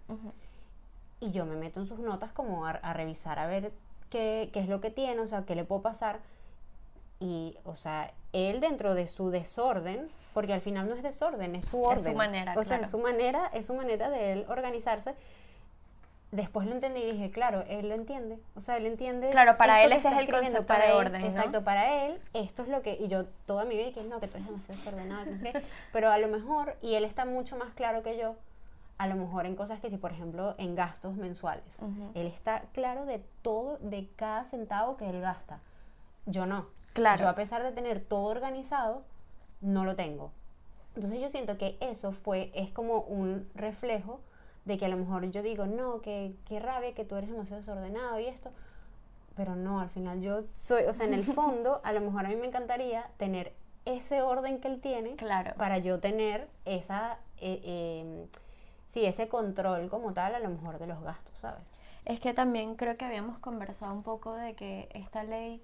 y 1.19 1.31
yo 1.31 1.45
me 1.45 1.55
meto 1.55 1.79
en 1.79 1.87
sus 1.87 1.99
notas 1.99 2.31
como 2.33 2.65
a, 2.65 2.71
a 2.71 2.93
revisar 2.93 3.39
a 3.39 3.47
ver 3.47 3.71
qué, 4.09 4.49
qué 4.51 4.59
es 4.59 4.67
lo 4.67 4.81
que 4.81 4.91
tiene, 4.91 5.19
o 5.21 5.27
sea, 5.27 5.45
qué 5.45 5.55
le 5.55 5.63
puedo 5.63 5.81
pasar. 5.81 6.19
Y, 7.19 7.57
o 7.63 7.77
sea, 7.77 8.11
él 8.33 8.59
dentro 8.59 8.93
de 8.95 9.07
su 9.07 9.29
desorden, 9.29 10.09
porque 10.33 10.51
al 10.51 10.59
final 10.59 10.89
no 10.89 10.95
es 10.95 11.03
desorden, 11.03 11.55
es 11.55 11.65
su 11.65 11.79
Es 11.79 11.99
orden. 11.99 12.11
su 12.11 12.17
manera, 12.17 12.53
O 12.57 12.63
sea, 12.65 12.77
es 12.79 12.89
su 12.89 12.97
manera, 12.99 13.49
es 13.53 13.67
su 13.67 13.73
manera 13.73 14.09
de 14.09 14.33
él 14.33 14.45
organizarse. 14.49 15.15
Después 16.33 16.65
lo 16.65 16.73
entendí 16.73 16.99
y 16.99 17.11
dije, 17.11 17.29
claro, 17.29 17.63
él 17.69 17.89
lo 17.89 17.93
entiende. 17.93 18.39
O 18.55 18.61
sea, 18.61 18.77
él 18.77 18.87
entiende. 18.87 19.29
Claro, 19.29 19.55
para 19.55 19.83
él 19.83 19.91
ese 19.91 20.07
es 20.07 20.17
el 20.17 20.27
concepto 20.27 20.65
para 20.65 20.85
de 20.85 20.89
él, 20.89 20.97
orden, 20.97 21.21
¿no? 21.21 21.27
Exacto, 21.27 21.63
para 21.63 22.07
él, 22.07 22.19
esto 22.33 22.63
es 22.63 22.69
lo 22.69 22.81
que. 22.81 22.97
Y 22.99 23.07
yo 23.07 23.25
toda 23.45 23.65
mi 23.65 23.75
vida 23.75 23.85
dije, 23.85 24.03
no, 24.03 24.19
que 24.19 24.27
tú 24.27 24.37
eres 24.37 24.47
demasiado 24.47 24.79
desordenado, 24.79 25.25
no 25.27 25.37
sé 25.37 25.51
qué. 25.51 25.63
Pero 25.93 26.11
a 26.11 26.17
lo 26.17 26.27
mejor, 26.29 26.75
y 26.81 26.95
él 26.95 27.03
está 27.03 27.25
mucho 27.25 27.55
más 27.55 27.75
claro 27.75 28.01
que 28.01 28.17
yo, 28.17 28.35
a 28.97 29.05
lo 29.05 29.13
mejor 29.13 29.45
en 29.45 29.55
cosas 29.55 29.79
que 29.79 29.91
si, 29.91 29.97
por 29.97 30.11
ejemplo, 30.11 30.55
en 30.57 30.73
gastos 30.73 31.15
mensuales. 31.17 31.77
Ujú. 31.79 32.09
Él 32.15 32.25
está 32.25 32.63
claro 32.73 33.05
de 33.05 33.21
todo, 33.43 33.77
de 33.77 34.09
cada 34.15 34.43
centavo 34.45 34.97
que 34.97 35.07
él 35.07 35.21
gasta. 35.21 35.59
Yo 36.25 36.47
no. 36.47 36.65
Claro. 36.93 37.21
Yo 37.21 37.29
a 37.29 37.35
pesar 37.35 37.61
de 37.61 37.71
tener 37.71 37.99
todo 37.99 38.25
organizado, 38.25 39.03
no 39.61 39.85
lo 39.85 39.95
tengo. 39.95 40.31
Entonces 40.95 41.21
yo 41.21 41.29
siento 41.29 41.59
que 41.59 41.77
eso 41.79 42.11
fue, 42.11 42.51
es 42.55 42.71
como 42.71 43.01
un 43.01 43.47
reflejo 43.53 44.19
de 44.65 44.77
que 44.77 44.85
a 44.85 44.89
lo 44.89 44.97
mejor 44.97 45.29
yo 45.31 45.41
digo, 45.41 45.65
no, 45.65 46.01
que 46.01 46.33
qué 46.45 46.59
rabia 46.59 46.93
que 46.93 47.05
tú 47.05 47.15
eres 47.15 47.29
demasiado 47.29 47.61
desordenado 47.61 48.19
y 48.19 48.27
esto. 48.27 48.51
Pero 49.35 49.55
no, 49.55 49.79
al 49.79 49.89
final 49.89 50.21
yo 50.21 50.43
soy, 50.55 50.83
o 50.83 50.93
sea, 50.93 51.05
en 51.05 51.13
el 51.13 51.23
fondo, 51.37 51.81
a 51.83 51.91
lo 51.91 52.01
mejor 52.01 52.25
a 52.25 52.29
mí 52.29 52.35
me 52.35 52.47
encantaría 52.47 53.09
tener 53.17 53.53
ese 53.85 54.21
orden 54.21 54.59
que 54.59 54.67
él 54.69 54.79
tiene 54.79 55.15
Claro. 55.15 55.53
para 55.57 55.77
yo 55.79 55.99
tener 55.99 56.47
esa, 56.65 57.17
eh, 57.41 57.59
eh, 57.63 58.27
sí, 58.85 59.05
ese 59.05 59.27
control 59.27 59.89
como 59.89 60.13
tal, 60.13 60.35
a 60.35 60.39
lo 60.39 60.49
mejor 60.49 60.79
de 60.79 60.87
los 60.87 61.01
gastos, 61.01 61.37
¿sabes? 61.39 61.63
Es 62.05 62.19
que 62.19 62.33
también 62.33 62.75
creo 62.75 62.95
que 62.97 63.05
habíamos 63.05 63.39
conversado 63.39 63.93
un 63.93 64.03
poco 64.03 64.35
de 64.35 64.55
que 64.55 64.89
esta 64.93 65.23
ley, 65.23 65.61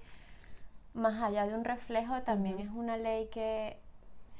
más 0.94 1.22
allá 1.22 1.46
de 1.46 1.54
un 1.54 1.64
reflejo, 1.64 2.22
también 2.24 2.60
es 2.60 2.70
una 2.72 2.98
ley 2.98 3.28
que 3.28 3.78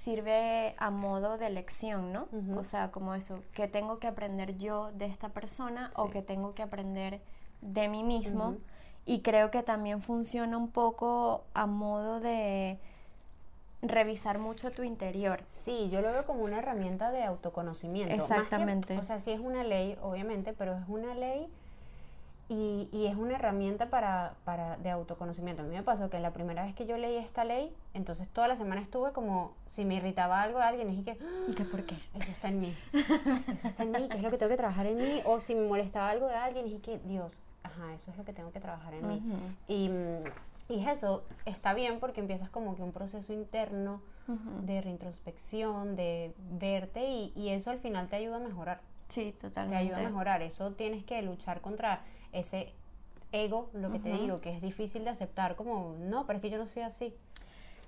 sirve 0.04 0.76
a 0.78 0.92
modo 0.92 1.38
de 1.38 1.50
lección, 1.50 2.14
¿no? 2.14 2.30
O 2.58 2.64
sea, 2.64 2.90
como 2.90 3.16
eso, 3.16 3.40
que 3.54 3.68
tengo 3.68 4.00
que 4.00 4.08
aprender 4.08 4.58
yo 4.58 4.92
de 4.94 5.06
esta 5.06 5.28
persona 5.30 5.92
o 5.96 6.10
que 6.10 6.22
tengo 6.22 6.54
que 6.56 6.62
aprender 6.64 7.20
de 7.62 7.90
mí 7.90 8.04
mismo. 8.04 8.56
Y 9.06 9.20
creo 9.22 9.52
que 9.52 9.62
también 9.62 10.02
funciona 10.02 10.58
un 10.58 10.70
poco 10.70 11.44
a 11.54 11.66
modo 11.66 12.22
de 12.22 12.80
revisar 13.82 14.40
mucho 14.40 14.72
tu 14.72 14.84
interior. 14.84 15.44
Sí, 15.50 15.90
yo 15.90 16.00
lo 16.02 16.12
veo 16.14 16.26
como 16.26 16.44
una 16.44 16.60
herramienta 16.60 17.12
de 17.12 17.24
autoconocimiento. 17.24 18.14
Que- 18.16 18.22
Exactamente. 18.22 18.98
o 18.98 19.04
sea, 19.04 19.20
sí 19.20 19.32
es 19.32 19.40
una 19.42 19.64
ley, 19.66 19.98
obviamente, 20.02 20.54
pero 20.54 20.78
es 20.78 20.84
una 20.88 21.14
ley 21.14 21.48
y, 22.50 22.90
y 22.92 23.06
es 23.06 23.16
una 23.16 23.36
herramienta 23.36 23.90
para, 23.92 24.34
para 24.44 24.76
de 24.78 24.90
autoconocimiento. 24.90 25.62
A 25.62 25.66
mí 25.66 25.76
me 25.76 25.84
pasó 25.84 26.10
que 26.10 26.20
la 26.20 26.34
primera 26.34 26.64
vez 26.66 26.74
que 26.74 26.88
yo 26.88 26.98
leí 26.98 27.16
esta 27.18 27.44
ley, 27.44 27.72
entonces 27.94 28.28
toda 28.28 28.48
la 28.48 28.56
semana 28.56 28.82
estuve 28.82 29.12
como, 29.14 29.54
si 29.68 29.86
me 29.86 29.96
irritaba 29.96 30.42
algo 30.42 30.58
de 30.58 30.66
alguien, 30.66 30.90
dije 30.90 31.04
que, 31.04 31.20
¿Y 31.48 31.54
que 31.54 31.64
por 31.64 31.84
qué? 31.84 31.96
eso 32.16 32.32
está 32.32 32.48
en 32.50 32.60
mí, 32.60 32.74
eso 33.54 33.68
está 33.68 33.84
en 33.84 33.92
mí, 33.92 34.10
que 34.10 34.18
es 34.18 34.24
lo 34.24 34.32
que 34.32 34.38
tengo 34.38 34.50
que 34.50 34.58
trabajar 34.58 34.88
en 34.88 34.98
mí, 34.98 35.22
o 35.26 35.40
si 35.40 35.54
me 35.54 35.68
molestaba 35.68 36.10
algo 36.10 36.26
de 36.28 36.34
alguien, 36.36 36.66
dije 36.66 36.80
que, 36.82 36.98
Dios, 37.06 37.40
ajá, 37.64 37.94
eso 37.94 38.10
es 38.10 38.18
lo 38.18 38.26
que 38.26 38.34
tengo 38.34 38.52
que 38.52 38.60
trabajar 38.60 38.96
en 38.96 39.08
mí. 39.08 39.24
Ujú. 39.26 39.38
Y, 39.68 39.90
mm, 39.90 40.24
y 40.74 40.88
eso 40.88 41.24
está 41.46 41.74
bien 41.76 42.00
porque 42.00 42.20
empiezas 42.20 42.50
como 42.50 42.76
que 42.76 42.82
un 42.82 42.92
proceso 42.92 43.32
interno 43.32 44.02
Ujú. 44.28 44.66
de 44.66 44.82
reintrospección, 44.82 45.96
de 45.96 46.34
verte 46.52 47.10
y, 47.10 47.32
y 47.36 47.50
eso 47.50 47.70
al 47.72 47.80
final 47.80 48.08
te 48.08 48.16
ayuda 48.16 48.38
a 48.38 48.40
mejorar, 48.40 48.82
Sí, 49.10 49.34
te 49.34 49.48
totalmente. 49.50 49.78
ayuda 49.78 49.98
a 49.98 50.10
mejorar. 50.10 50.42
Eso 50.42 50.72
tienes 50.72 51.04
que 51.04 51.22
luchar 51.22 51.62
contra 51.62 52.02
ese 52.32 52.72
ego, 53.32 53.70
lo 53.74 53.92
que 53.92 54.00
te 54.00 54.12
Ujú. 54.12 54.22
digo, 54.22 54.42
que 54.42 54.56
es 54.56 54.62
difícil 54.62 55.04
de 55.04 55.10
aceptar 55.10 55.56
como, 55.56 55.96
no, 56.00 56.26
pero 56.26 56.38
es 56.38 56.42
que 56.42 56.50
yo 56.50 56.58
no 56.58 56.66
soy 56.66 56.84
así. 56.84 57.14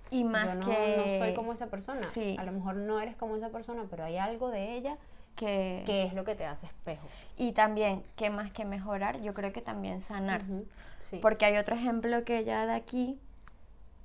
Y 0.09 0.23
más 0.23 0.55
yo 0.55 0.59
no, 0.59 0.65
que... 0.65 0.95
no 0.97 1.25
soy 1.25 1.33
como 1.33 1.53
esa 1.53 1.67
persona. 1.67 2.01
Sí. 2.13 2.35
A 2.37 2.43
lo 2.43 2.51
mejor 2.51 2.75
no 2.75 2.99
eres 2.99 3.15
como 3.15 3.37
esa 3.37 3.49
persona, 3.49 3.85
pero 3.89 4.03
hay 4.03 4.17
algo 4.17 4.49
de 4.49 4.75
ella 4.75 4.97
que... 5.35 5.83
que 5.85 6.03
es 6.03 6.13
lo 6.13 6.25
que 6.25 6.35
te 6.35 6.45
hace 6.45 6.65
espejo. 6.65 7.07
Y 7.37 7.53
también, 7.53 8.03
que 8.15 8.29
más 8.29 8.51
que 8.51 8.65
mejorar, 8.65 9.21
yo 9.21 9.33
creo 9.33 9.53
que 9.53 9.61
también 9.61 10.01
sanar. 10.01 10.43
Ujú, 10.43 10.65
sí. 11.09 11.19
Porque 11.21 11.45
hay 11.45 11.57
otro 11.57 11.75
ejemplo 11.75 12.23
que 12.25 12.39
ella 12.39 12.65
da 12.65 12.75
aquí, 12.75 13.17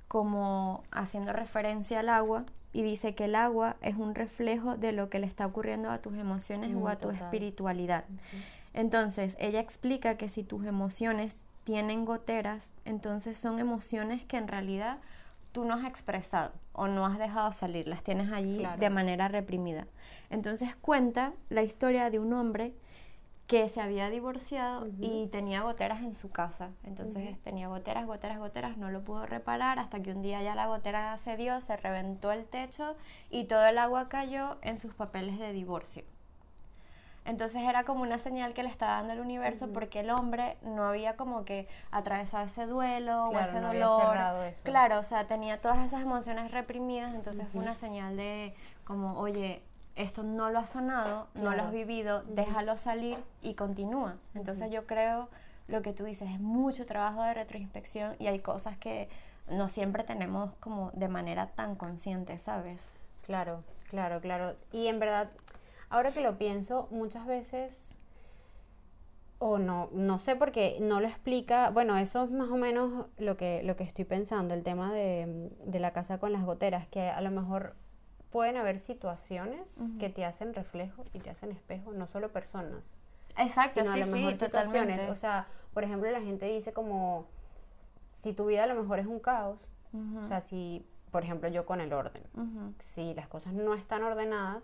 como 0.07 0.83
haciendo 0.91 1.33
referencia 1.33 1.99
al 1.99 2.09
agua, 2.09 2.45
y 2.77 2.83
dice 2.83 3.15
que 3.15 3.25
el 3.25 3.33
agua 3.33 3.75
es 3.81 3.95
un 3.95 4.13
reflejo 4.13 4.77
de 4.77 4.91
lo 4.91 5.09
que 5.09 5.17
le 5.17 5.25
está 5.25 5.47
ocurriendo 5.47 5.89
a 5.89 5.97
tus 5.97 6.13
emociones 6.15 6.69
Mm, 6.69 6.81
o 6.83 6.87
a 6.89 6.95
tu 6.97 7.07
total. 7.09 7.23
espiritualidad. 7.23 8.03
Entonces, 8.73 9.35
ella 9.39 9.59
explica 9.59 10.15
que 10.17 10.29
si 10.29 10.43
tus 10.43 10.63
emociones 10.65 11.35
tienen 11.63 12.05
goteras, 12.05 12.69
entonces 12.85 13.37
son 13.37 13.59
emociones 13.59 14.23
que 14.25 14.37
en 14.37 14.47
realidad 14.47 14.99
tú 15.53 15.65
no 15.65 15.73
has 15.73 15.85
expresado 15.85 16.51
o 16.73 16.87
no 16.87 17.05
has 17.07 17.17
dejado 17.17 17.51
salir, 17.51 17.87
las 17.87 18.03
tienes 18.03 18.31
allí 18.31 18.59
Claro. 18.59 18.79
de 18.79 18.89
manera 18.91 19.27
reprimida. 19.27 19.87
Entonces 20.29 20.75
cuenta 20.75 21.33
la 21.49 21.63
historia 21.63 22.11
de 22.11 22.19
un 22.19 22.31
hombre 22.33 22.73
que 23.47 23.69
se 23.69 23.79
había 23.79 24.09
divorciado 24.09 24.87
y 24.99 25.27
tenía 25.27 25.61
goteras 25.61 26.01
en 26.01 26.13
su 26.13 26.29
casa. 26.29 26.71
Entonces 26.83 27.39
tenía 27.39 27.69
goteras, 27.69 28.05
goteras, 28.05 28.39
goteras, 28.39 28.77
no 28.77 28.91
lo 28.91 29.03
pudo 29.03 29.25
reparar 29.25 29.79
hasta 29.79 30.01
que 30.01 30.11
un 30.11 30.21
día 30.21 30.41
ya 30.43 30.53
la 30.53 30.67
gotera 30.67 31.17
cedió, 31.17 31.61
se 31.61 31.77
reventó 31.77 32.33
el 32.33 32.45
techo 32.45 32.97
y 33.29 33.45
todo 33.45 33.65
el 33.65 33.77
agua 33.77 34.09
cayó 34.09 34.57
en 34.61 34.77
sus 34.77 34.93
papeles 34.93 35.39
de 35.39 35.53
divorcio. 35.53 36.03
Entonces 37.23 37.63
era 37.63 37.83
como 37.83 38.03
una 38.03 38.19
señal 38.19 38.53
que 38.53 38.63
le 38.63 38.69
estaba 38.69 38.93
dando 38.93 39.13
el 39.13 39.19
universo 39.19 39.69
porque 39.73 40.01
el 40.01 40.09
hombre 40.11 40.57
no 40.61 40.83
había 40.85 41.15
como 41.15 41.43
que 41.43 41.67
atravesado 41.91 42.45
ese 42.45 42.65
duelo 42.65 43.29
o 43.29 43.39
ese 43.39 43.59
no 43.59 43.67
había 43.67 43.85
dolor. 43.85 44.11
cerrado 44.11 44.43
eso. 44.43 44.63
Claro, 44.63 44.99
o 44.99 45.03
sea, 45.03 45.27
tenía 45.27 45.61
todas 45.61 45.79
esas 45.79 46.01
emociones 46.01 46.51
reprimidas, 46.51 47.13
entonces 47.13 47.47
fue 47.49 47.61
una 47.61 47.75
señal 47.75 48.15
de 48.17 48.53
como, 48.85 49.17
oye, 49.19 49.61
esto 49.97 50.23
no 50.23 50.51
lo 50.51 50.59
has 50.59 50.69
sanado, 50.69 51.27
no 51.33 51.53
lo 51.55 51.63
has 51.63 51.71
vivido, 51.71 52.23
déjalo 52.23 52.77
salir 52.77 53.17
y 53.41 53.55
continúa. 53.55 54.15
Entonces 54.35 54.71
yo 54.71 54.85
creo, 54.85 55.27
lo 55.67 55.81
que 55.81 55.91
tú 55.91 56.05
dices, 56.05 56.29
es 56.29 56.39
mucho 56.39 56.85
trabajo 56.85 57.23
de 57.23 57.33
retroinspección 57.33 58.15
y 58.19 58.27
hay 58.27 58.39
cosas 58.39 58.77
que 58.77 59.09
no 59.49 59.69
siempre 59.69 60.03
tenemos 60.03 60.51
como 60.59 60.91
de 60.91 61.07
manera 61.07 61.47
tan 61.47 61.75
consciente, 61.75 62.37
¿sabes? 62.37 62.91
Claro, 63.25 63.63
claro, 63.89 64.21
claro. 64.21 64.55
Y 64.71 64.87
en 64.87 64.99
verdad, 64.99 65.29
ahora 65.89 66.11
que 66.11 66.21
lo 66.21 66.37
pienso, 66.37 66.87
muchas 66.91 67.25
veces, 67.25 67.95
o 69.39 69.57
no, 69.57 69.89
no 69.93 70.19
sé 70.19 70.35
porque 70.35 70.77
no 70.79 71.01
lo 71.01 71.07
explica, 71.07 71.71
bueno, 71.71 71.97
eso 71.97 72.25
es 72.25 72.31
más 72.31 72.49
o 72.49 72.55
menos 72.57 73.07
lo 73.17 73.35
que, 73.35 73.63
lo 73.63 73.75
que 73.75 73.83
estoy 73.83 74.05
pensando, 74.05 74.53
el 74.53 74.63
tema 74.63 74.93
de, 74.93 75.49
de 75.65 75.79
la 75.79 75.91
casa 75.91 76.19
con 76.19 76.31
las 76.33 76.43
goteras, 76.43 76.87
que 76.87 77.09
a 77.09 77.21
lo 77.21 77.31
mejor 77.31 77.73
pueden 78.31 78.57
haber 78.57 78.79
situaciones 78.79 79.73
que 79.99 80.09
te 80.09 80.25
hacen 80.25 80.53
reflejo 80.53 81.05
y 81.13 81.19
te 81.19 81.29
hacen 81.29 81.51
espejo, 81.51 81.93
no 81.93 82.07
solo 82.07 82.31
personas, 82.31 82.83
Exacto, 83.37 83.81
sino 83.81 83.93
sí, 83.93 84.01
a 84.01 84.05
lo 84.05 84.11
mejor 84.11 84.31
sí, 84.31 84.37
situaciones. 84.37 84.71
totalmente. 84.71 85.11
O 85.11 85.15
sea, 85.15 85.47
por 85.73 85.83
ejemplo, 85.83 86.09
la 86.11 86.21
gente 86.21 86.45
dice 86.47 86.73
como, 86.73 87.27
si 88.13 88.33
tu 88.33 88.47
vida 88.47 88.63
a 88.63 88.67
lo 88.67 88.75
mejor 88.75 88.99
es 88.99 89.05
un 89.05 89.19
caos, 89.19 89.69
o 90.21 90.25
sea, 90.25 90.41
si, 90.41 90.85
por 91.11 91.23
ejemplo, 91.23 91.49
yo 91.49 91.65
con 91.65 91.81
el 91.81 91.93
orden, 91.93 92.23
si 92.79 93.13
las 93.13 93.27
cosas 93.27 93.53
no 93.53 93.73
están 93.73 94.03
ordenadas, 94.03 94.63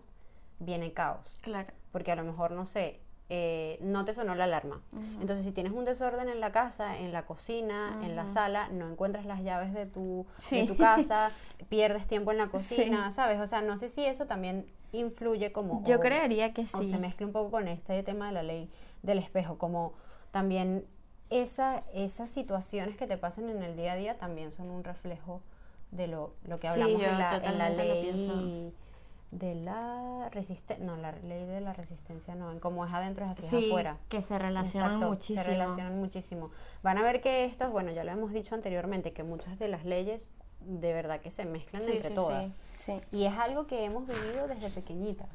viene 0.59 0.93
caos. 0.93 1.39
Claro. 1.41 1.71
Porque 1.91 2.11
a 2.11 2.15
lo 2.15 2.23
mejor, 2.23 2.51
no 2.51 2.65
sé, 2.65 2.99
eh, 3.35 3.79
no 3.81 4.05
te 4.05 4.13
sonó 4.13 4.35
la 4.35 4.43
alarma. 4.43 4.79
Entonces, 5.19 5.43
si 5.43 5.51
tienes 5.51 5.73
un 5.73 5.85
desorden 5.85 6.29
en 6.29 6.39
la 6.39 6.51
casa, 6.51 6.99
en 6.99 7.11
la 7.11 7.25
cocina, 7.25 7.97
en 8.03 8.15
la 8.15 8.27
sala, 8.27 8.69
no 8.69 8.87
encuentras 8.87 9.25
las 9.25 9.41
llaves 9.41 9.73
de 9.73 9.87
tu, 9.87 10.27
Sí. 10.37 10.57
de 10.61 10.67
tu 10.67 10.77
casa, 10.77 11.31
pierdes 11.69 12.05
tiempo 12.05 12.31
en 12.31 12.37
la 12.37 12.49
cocina, 12.49 13.09
¿sabes? 13.11 13.39
O 13.39 13.47
sea, 13.47 13.63
no 13.63 13.75
sé 13.79 13.89
si 13.89 14.05
eso 14.05 14.27
también 14.27 14.67
influye 14.91 15.51
como... 15.51 15.81
Yo 15.83 15.97
o- 15.97 15.99
creería 15.99 16.53
que 16.53 16.67
o 16.73 16.83
sí. 16.83 16.91
se 16.91 16.99
mezcla 16.99 17.25
un 17.25 17.33
poco 17.33 17.49
con 17.49 17.67
este 17.67 18.03
tema 18.03 18.27
de 18.27 18.33
la 18.33 18.43
ley 18.43 18.69
del 19.01 19.17
espejo, 19.17 19.57
como 19.57 19.93
también 20.29 20.85
esa, 21.31 21.81
esas 21.95 22.29
situaciones 22.29 22.95
que 22.97 23.07
te 23.07 23.17
pasan 23.17 23.49
en 23.49 23.63
el 23.63 23.75
día 23.75 23.93
a 23.93 23.95
día 23.95 24.17
también 24.19 24.51
son 24.51 24.69
un 24.69 24.83
reflejo 24.83 25.41
de 25.89 26.05
lo, 26.05 26.35
lo 26.45 26.59
que 26.59 26.67
Sí, 26.67 26.73
hablamos 26.73 27.01
yo 27.01 27.07
en, 27.07 27.17
la, 27.17 27.37
en 27.37 27.57
la 27.57 27.69
ley. 27.71 28.73
De 29.39 29.55
la 29.55 30.29
resistencia, 30.31 30.85
no, 30.85 30.95
la 30.97 31.11
ley 31.11 31.45
de 31.45 31.59
la 31.61 31.73
resistencia 31.73 32.35
no, 32.35 32.51
en 32.51 32.59
cómo 32.59 32.85
es 32.85 32.93
adentro 32.93 33.25
es 33.25 33.31
así 33.31 33.45
es 33.45 33.49
Sí, 33.49 33.67
afuera. 33.69 33.97
que 34.09 34.21
se 34.21 34.37
relacionan 34.37 34.91
Exacto, 34.91 35.09
muchísimo. 35.09 35.41
Se 35.43 35.49
relacionan 35.49 35.99
muchísimo. 35.99 36.51
Van 36.83 36.97
a 36.97 37.03
ver 37.03 37.21
que 37.21 37.45
estos, 37.45 37.71
bueno, 37.71 37.91
ya 37.91 38.03
lo 38.03 38.11
hemos 38.11 38.31
dicho 38.31 38.53
anteriormente, 38.55 39.11
que 39.11 39.23
muchas 39.23 39.57
de 39.59 39.67
las 39.67 39.85
leyes 39.85 40.31
de 40.61 40.93
verdad 40.93 41.19
que 41.19 41.29
se 41.31 41.45
mezclan 41.45 41.81
Sí, 41.81 41.91
entre 41.93 42.09
sí, 42.09 42.15
todas. 42.15 42.47
sí, 42.47 42.53
sí. 42.77 43.01
Y 43.11 43.25
es 43.25 43.37
algo 43.37 43.67
que 43.67 43.83
hemos 43.85 44.05
vivido 44.07 44.47
desde 44.47 44.69
pequeñitas 44.69 45.27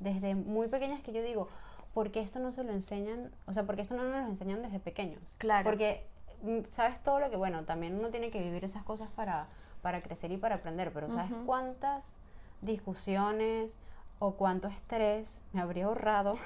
desde 0.00 0.34
muy 0.34 0.68
pequeñas 0.68 1.00
que 1.02 1.12
yo 1.12 1.22
digo, 1.22 1.48
¿por 1.94 2.10
qué 2.10 2.20
esto 2.20 2.40
no 2.40 2.52
se 2.52 2.62
lo 2.64 2.72
enseñan? 2.72 3.30
O 3.46 3.52
sea, 3.52 3.62
¿por 3.64 3.76
qué 3.76 3.82
esto 3.82 3.94
no 3.96 4.02
nos 4.04 4.22
lo 4.22 4.28
enseñan 4.28 4.60
desde 4.62 4.78
pequeños? 4.80 5.20
Claro. 5.38 5.64
Porque 5.64 6.04
mm, 6.42 6.58
sabes 6.70 7.00
todo 7.02 7.20
lo 7.20 7.30
que, 7.30 7.36
bueno, 7.36 7.64
también 7.64 7.98
uno 7.98 8.10
tiene 8.10 8.30
que 8.30 8.40
vivir 8.42 8.64
esas 8.64 8.82
cosas 8.82 9.08
para, 9.16 9.46
para 9.82 10.02
crecer 10.02 10.30
y 10.32 10.36
para 10.36 10.56
aprender, 10.56 10.92
pero 10.92 11.08
¿sabes 11.08 11.32
cuántas 11.46 12.12
discusiones 12.66 13.78
o 14.18 14.32
cuánto 14.32 14.68
estrés 14.68 15.42
me 15.52 15.60
habría 15.60 15.86
ahorrado 15.86 16.38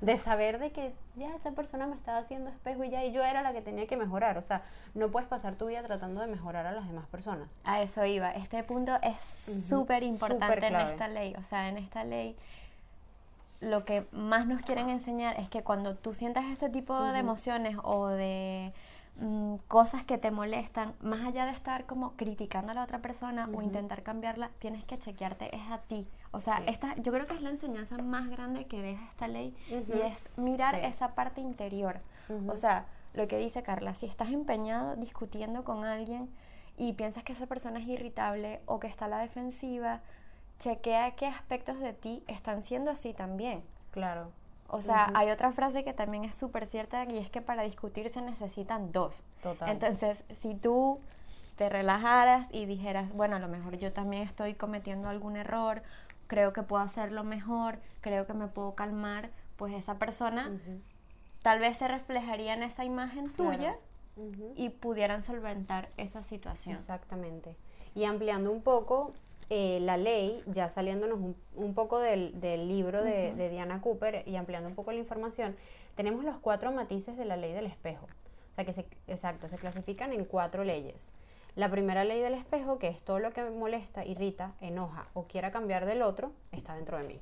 de 0.00 0.16
saber 0.18 0.58
de 0.58 0.70
que 0.70 0.94
ya 1.16 1.34
esa 1.34 1.52
persona 1.52 1.86
me 1.86 1.96
estaba 1.96 2.18
haciendo 2.18 2.50
espejo 2.50 2.84
y 2.84 2.90
ya 2.90 3.04
y 3.04 3.12
yo 3.12 3.24
era 3.24 3.42
la 3.42 3.52
que 3.52 3.62
tenía 3.62 3.86
que 3.86 3.96
mejorar? 3.96 4.36
O 4.38 4.42
sea, 4.42 4.62
no 4.94 5.10
puedes 5.10 5.28
pasar 5.28 5.56
tu 5.56 5.66
vida 5.66 5.82
tratando 5.82 6.20
de 6.20 6.26
mejorar 6.26 6.66
a 6.66 6.72
las 6.72 6.86
demás 6.86 7.06
personas. 7.06 7.48
A 7.64 7.80
eso 7.80 8.04
iba. 8.04 8.30
Este 8.32 8.62
punto 8.64 8.92
es 9.02 9.16
súper 9.66 10.02
importante 10.02 10.66
en 10.66 10.76
esta 10.76 11.08
ley. 11.08 11.34
O 11.38 11.42
sea, 11.42 11.68
en 11.68 11.78
esta 11.78 12.04
ley 12.04 12.36
lo 13.60 13.84
que 13.84 14.06
más 14.12 14.46
nos 14.46 14.62
quieren 14.62 14.88
enseñar 14.88 15.38
es 15.40 15.48
que 15.48 15.62
cuando 15.62 15.94
tú 15.94 16.14
sientas 16.14 16.44
ese 16.46 16.68
tipo 16.68 17.00
de 17.02 17.18
emociones 17.18 17.76
o 17.82 18.08
de 18.08 18.72
mm, 19.18 19.56
cosas 19.68 20.04
que 20.04 20.18
te 20.18 20.30
molestan, 20.30 20.94
más 21.00 21.22
allá 21.24 21.46
de 21.46 21.52
estar 21.52 21.86
como 21.86 22.12
criticando 22.16 22.72
a 22.72 22.74
la 22.74 22.82
otra 22.82 23.00
persona 23.00 23.48
o 23.54 23.62
intentar 23.62 24.02
cambiarla, 24.02 24.50
tienes 24.58 24.84
que 24.84 24.98
chequearte 24.98 25.54
es 25.56 25.70
a 25.70 25.78
ti. 25.78 26.06
O 26.32 26.38
sea, 26.40 26.58
Sí. 26.58 26.64
esta, 26.68 26.94
yo 26.96 27.12
creo 27.12 27.26
que 27.26 27.34
es 27.34 27.40
la 27.42 27.50
enseñanza 27.50 27.96
más 27.98 28.28
grande 28.28 28.66
que 28.66 28.82
deja 28.82 29.04
esta 29.06 29.26
ley 29.28 29.54
y 29.68 30.00
es 30.00 30.18
mirar 30.36 30.74
Sí. 30.74 30.80
esa 30.84 31.14
parte 31.14 31.40
interior. 31.40 32.00
O 32.48 32.56
sea, 32.56 32.86
lo 33.14 33.26
que 33.28 33.38
dice 33.38 33.62
Carla, 33.62 33.94
si 33.94 34.06
estás 34.06 34.28
empeñado 34.30 34.96
discutiendo 34.96 35.64
con 35.64 35.84
alguien 35.84 36.28
y 36.76 36.92
piensas 36.92 37.24
que 37.24 37.32
esa 37.32 37.46
persona 37.46 37.78
es 37.78 37.86
irritable 37.88 38.60
o 38.66 38.80
que 38.80 38.86
está 38.88 39.06
a 39.06 39.08
la 39.08 39.18
defensiva, 39.18 40.00
chequea 40.58 41.12
qué 41.16 41.26
aspectos 41.26 41.78
de 41.80 41.92
ti 41.94 42.22
están 42.26 42.62
siendo 42.62 42.90
así 42.90 43.14
también. 43.14 43.62
Claro. 43.92 44.30
O 44.68 44.82
sea, 44.82 45.10
hay 45.14 45.30
otra 45.30 45.52
frase 45.52 45.84
que 45.84 45.92
también 45.92 46.24
es 46.24 46.34
súper 46.34 46.66
cierta 46.66 47.04
y 47.04 47.18
es 47.18 47.30
que 47.30 47.40
para 47.40 47.62
discutir 47.62 48.08
se 48.10 48.20
necesitan 48.20 48.92
dos. 48.92 49.22
Total. 49.42 49.68
Entonces, 49.70 50.22
si 50.40 50.54
tú 50.54 51.00
te 51.56 51.68
relajaras 51.68 52.48
y 52.52 52.66
dijeras, 52.66 53.12
bueno, 53.14 53.36
a 53.36 53.38
lo 53.38 53.48
mejor 53.48 53.78
yo 53.78 53.92
también 53.92 54.22
estoy 54.22 54.54
cometiendo 54.54 55.08
algún 55.08 55.36
error, 55.36 55.82
creo 56.26 56.52
que 56.52 56.62
puedo 56.62 56.82
hacerlo 56.82 57.24
mejor, 57.24 57.78
creo 58.00 58.26
que 58.26 58.34
me 58.34 58.48
puedo 58.48 58.74
calmar, 58.74 59.30
pues 59.56 59.72
esa 59.72 59.94
persona 59.94 60.50
tal 61.42 61.60
vez 61.60 61.78
se 61.78 61.88
reflejaría 61.88 62.54
en 62.54 62.62
esa 62.62 62.84
imagen 62.84 63.28
Claro. 63.28 63.50
tuya 63.50 63.76
y 64.56 64.70
pudieran 64.70 65.22
solventar 65.22 65.88
esa 65.96 66.22
situación. 66.22 66.74
Exactamente. 66.74 67.54
Y 67.94 68.04
ampliando 68.04 68.50
un 68.50 68.62
poco 68.62 69.12
eh, 69.48 69.78
la 69.80 69.96
ley, 69.96 70.42
ya 70.46 70.68
saliéndonos 70.68 71.18
un, 71.18 71.36
un 71.54 71.74
poco 71.74 71.98
del, 71.98 72.40
del 72.40 72.68
libro 72.68 73.02
de, 73.02 73.34
de 73.34 73.48
Diana 73.48 73.80
Cooper 73.80 74.22
y 74.26 74.36
ampliando 74.36 74.68
un 74.68 74.74
poco 74.74 74.92
la 74.92 74.98
información, 74.98 75.56
tenemos 75.94 76.24
los 76.24 76.36
cuatro 76.38 76.72
matices 76.72 77.16
de 77.16 77.24
la 77.24 77.36
ley 77.36 77.52
del 77.52 77.66
espejo. 77.66 78.06
O 78.52 78.54
sea 78.54 78.64
que 78.64 78.72
se, 78.72 78.86
exacto, 79.06 79.48
se 79.48 79.56
clasifican 79.56 80.12
en 80.12 80.24
cuatro 80.24 80.64
leyes. 80.64 81.12
La 81.54 81.70
primera 81.70 82.04
ley 82.04 82.20
del 82.20 82.34
espejo, 82.34 82.78
que 82.78 82.88
es 82.88 83.02
todo 83.02 83.18
lo 83.18 83.32
que 83.32 83.42
me 83.42 83.50
molesta, 83.50 84.04
irrita, 84.04 84.54
enoja 84.60 85.08
o 85.14 85.24
quiera 85.24 85.50
cambiar 85.50 85.86
del 85.86 86.02
otro, 86.02 86.32
está 86.52 86.74
dentro 86.74 86.98
de 86.98 87.04
mí. 87.04 87.20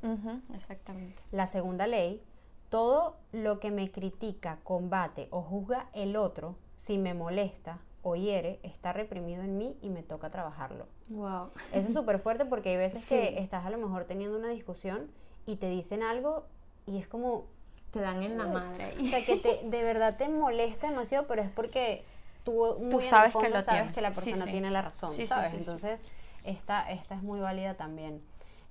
Exactamente. 0.55 1.23
La 1.31 1.47
segunda 1.47 1.87
ley, 1.87 2.21
todo 2.69 3.17
lo 3.31 3.61
que 3.61 3.71
me 3.71 3.93
critica, 3.93 4.59
combate 4.65 5.29
o 5.31 5.41
juzga 5.43 5.89
el 5.93 6.17
otro, 6.17 6.57
si 6.75 6.99
me 6.99 7.15
molesta 7.15 7.79
o 8.05 8.15
hiere, 8.17 8.61
está 8.63 8.93
reprimido 8.93 9.43
en 9.43 9.59
mí 9.59 9.77
y 9.83 9.89
me 9.89 10.03
toca 10.05 10.31
trabajarlo. 10.31 10.87
Wow. 11.09 11.51
Eso 11.73 11.89
es 11.89 11.95
súper 11.95 12.21
fuerte 12.21 12.45
porque 12.45 12.69
hay 12.71 12.77
veces 12.77 13.03
Sí. 13.03 13.15
que 13.17 13.39
estás 13.41 13.65
a 13.67 13.71
lo 13.71 13.79
mejor 13.79 14.05
teniendo 14.05 14.39
una 14.39 14.51
discusión 14.51 15.11
y 15.47 15.57
te 15.57 15.69
dicen 15.69 16.03
algo 16.05 16.45
y 16.87 16.99
es 16.99 17.09
como, 17.09 17.47
Te 17.91 18.01
dan 18.01 18.23
en 18.23 18.37
la 18.39 18.47
madre. 18.47 18.93
o 19.01 19.07
sea, 19.07 19.25
que 19.25 19.37
te, 19.37 19.61
de 19.65 19.83
verdad 19.83 20.17
te 20.17 20.29
molesta 20.29 20.89
demasiado, 20.91 21.27
pero 21.27 21.43
es 21.43 21.51
porque 21.51 22.05
tú, 22.45 22.77
muy 22.79 22.91
Tú 22.91 22.99
en 22.99 23.03
el 23.05 23.09
sabes 23.11 23.33
que 23.33 23.41
fondo 23.41 23.49
lo 23.57 23.63
sabes 23.63 23.81
tiene. 23.83 23.95
que 23.95 24.01
la 24.03 24.13
Sí, 24.13 24.17
persona 24.31 24.45
sí. 24.45 24.51
tiene 24.51 24.71
la 24.71 24.83
razón, 24.83 25.11
Sí, 25.13 25.23
sí, 25.23 25.27
¿sabes? 25.29 25.49
sí, 25.51 25.57
sí. 25.57 25.63
Entonces, 25.63 26.01
esta, 26.45 26.91
esta 26.91 27.15
es 27.15 27.23
muy 27.23 27.41
válida 27.41 27.75
también. 27.75 28.21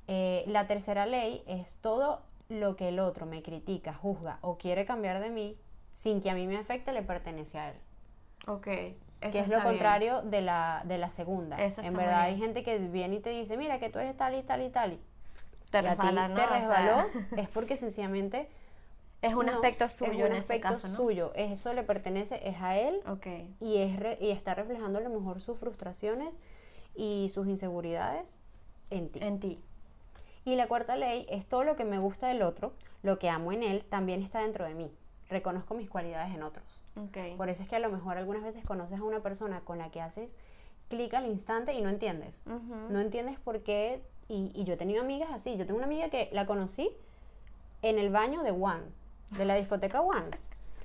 Eh, 0.07 0.43
la 0.47 0.67
tercera 0.67 1.05
ley 1.07 1.41
es 1.47 1.77
todo 1.77 2.21
lo 2.49 2.75
que 2.75 2.89
el 2.89 2.99
otro 2.99 3.25
me 3.25 3.41
critica, 3.41 3.93
juzga 3.95 4.37
o 4.41 4.57
quiere 4.59 4.85
cambiar 4.85 5.21
de 5.21 5.29
mí 5.31 5.57
sin 5.93 6.21
que 6.21 6.29
a 6.29 6.35
mí 6.35 6.45
me 6.45 6.57
afecte, 6.57 6.91
le 6.91 7.01
pertenece 7.01 7.57
a 7.57 7.69
él. 7.71 7.77
Ok. 8.47 8.67
Que 9.31 9.39
es 9.39 9.47
lo 9.47 9.61
contrario 9.63 10.21
de 10.23 10.41
la, 10.41 10.81
de 10.85 10.97
la 10.97 11.09
segunda. 11.09 11.61
Eso 11.61 11.81
en 11.81 11.93
verdad 11.93 12.21
hay 12.21 12.37
gente 12.37 12.63
que 12.63 12.77
viene 12.79 13.15
y 13.15 13.19
te 13.19 13.29
dice, 13.29 13.57
mira 13.57 13.79
que 13.79 13.89
tú 13.89 13.99
eres 13.99 14.15
tal 14.17 14.35
y 14.35 14.43
tal 14.43 14.61
y 14.61 14.69
tal. 14.69 14.93
Y 14.93 14.99
Te 15.71 15.81
y 15.81 15.85
a 15.87 15.97
ti 15.97 16.07
resbala, 16.07 16.27
¿no? 16.29 16.35
te 16.35 16.41
O 16.43 16.47
sea, 16.47 16.59
resbaló, 16.59 17.07
es 17.37 17.49
porque 17.49 17.77
sencillamente 17.77 18.47
es 19.21 19.33
un 19.33 19.45
no, 19.45 19.53
aspecto 19.53 19.87
suyo 19.89 20.25
es 20.25 20.29
un 20.29 20.35
en 20.35 20.41
aspecto 20.41 20.67
caso, 20.73 20.87
¿no? 20.89 20.95
suyo. 20.95 21.31
Eso 21.35 21.73
le 21.73 21.83
pertenece, 21.83 22.47
es 22.47 22.61
a 22.61 22.77
él 22.77 23.01
y, 23.59 23.77
es 23.77 23.97
re- 23.99 24.17
y 24.21 24.31
está 24.31 24.53
reflejando 24.53 24.99
a 24.99 25.01
lo 25.01 25.09
mejor 25.09 25.41
sus 25.41 25.57
frustraciones 25.57 26.29
y 26.95 27.31
sus 27.33 27.47
inseguridades 27.47 28.37
en 28.89 29.09
ti. 29.09 29.19
En 29.21 29.39
ti. 29.39 29.59
Y 30.45 30.55
la 30.57 30.67
cuarta 30.67 30.95
ley 30.97 31.25
es 31.29 31.45
todo 31.45 31.63
lo 31.63 31.75
que 31.75 31.85
me 31.85 31.99
gusta 31.99 32.27
del 32.27 32.41
otro, 32.41 32.73
lo 33.01 33.17
que 33.17 33.29
amo 33.29 33.51
en 33.53 33.63
él, 33.63 33.85
también 33.89 34.21
está 34.21 34.41
dentro 34.41 34.65
de 34.65 34.73
mí. 34.75 34.91
Reconozco 35.29 35.73
mis 35.73 35.89
cualidades 35.89 36.35
en 36.35 36.43
otros. 36.43 36.82
Ok. 36.97 37.37
Por 37.37 37.49
eso 37.49 37.63
es 37.63 37.69
que 37.69 37.75
a 37.75 37.79
lo 37.79 37.89
mejor 37.89 38.17
algunas 38.17 38.43
veces 38.43 38.63
conoces 38.65 38.99
a 38.99 39.03
una 39.03 39.21
persona 39.21 39.61
con 39.61 39.77
la 39.77 39.89
que 39.89 40.01
haces 40.01 40.37
clic 40.89 41.13
al 41.13 41.25
instante 41.25 41.73
y 41.73 41.81
no 41.81 41.89
entiendes. 41.89 42.39
No 42.93 42.99
entiendes 42.99 43.39
por 43.39 43.61
qué. 43.63 44.01
Y, 44.29 44.51
y 44.55 44.63
yo 44.63 44.73
he 44.73 44.77
tenido 44.77 45.01
amigas 45.01 45.29
así. 45.31 45.57
Yo 45.57 45.65
tengo 45.65 45.77
una 45.77 45.85
amiga 45.87 46.09
que 46.09 46.29
la 46.31 46.45
conocí 46.45 46.89
en 47.81 47.99
el 47.99 48.09
baño 48.09 48.43
de 48.43 48.51
One, 48.51 48.83
de 49.31 49.45
la 49.45 49.55
discoteca 49.55 50.01
One. 50.01 50.31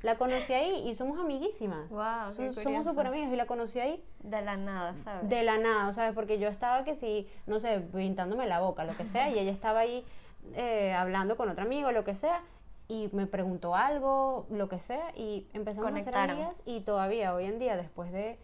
La 0.02 0.16
conocí 0.16 0.52
ahí 0.52 0.88
y 0.88 0.94
somos 0.94 1.18
amiguísimas. 1.18 1.90
Son- 2.32 2.46
somos 2.64 2.84
súper 2.84 3.06
amigas 3.08 3.32
y 3.32 3.36
la 3.36 3.46
conocí 3.46 3.80
ahí 3.80 4.02
De 4.20 4.40
la 4.42 4.56
nada, 4.56 4.94
¿sabes? 5.04 5.28
de 5.28 5.42
la 5.42 5.58
nada, 5.58 5.92
¿sabes? 5.92 6.14
Porque 6.14 6.38
yo 6.38 6.48
estaba 6.48 6.84
que 6.84 6.94
sí, 6.94 7.28
no 7.46 7.58
sé, 7.58 7.80
pintándome 7.80 8.46
la 8.46 8.60
boca, 8.60 8.84
lo 8.84 8.96
que 8.96 9.04
sea, 9.06 9.28
y 9.30 9.38
ella 9.38 9.50
estaba 9.50 9.80
ahí 9.80 10.04
eh, 10.54 10.92
hablando 10.94 11.36
con 11.36 11.48
otro 11.48 11.64
amigo, 11.64 11.90
lo 11.90 12.04
que 12.04 12.14
sea, 12.14 12.42
y 12.88 13.08
me 13.12 13.26
preguntó 13.26 13.74
algo, 13.76 14.46
lo 14.50 14.68
que 14.68 14.80
sea, 14.80 15.12
y 15.16 15.46
empezamos 15.52 15.92
a 15.92 16.02
ser 16.02 16.16
amigas, 16.16 16.62
y 16.64 16.80
todavía 16.80 17.34
hoy 17.34 17.44
en 17.44 17.58
día, 17.58 17.76
después 17.76 18.10
de, 18.12 18.38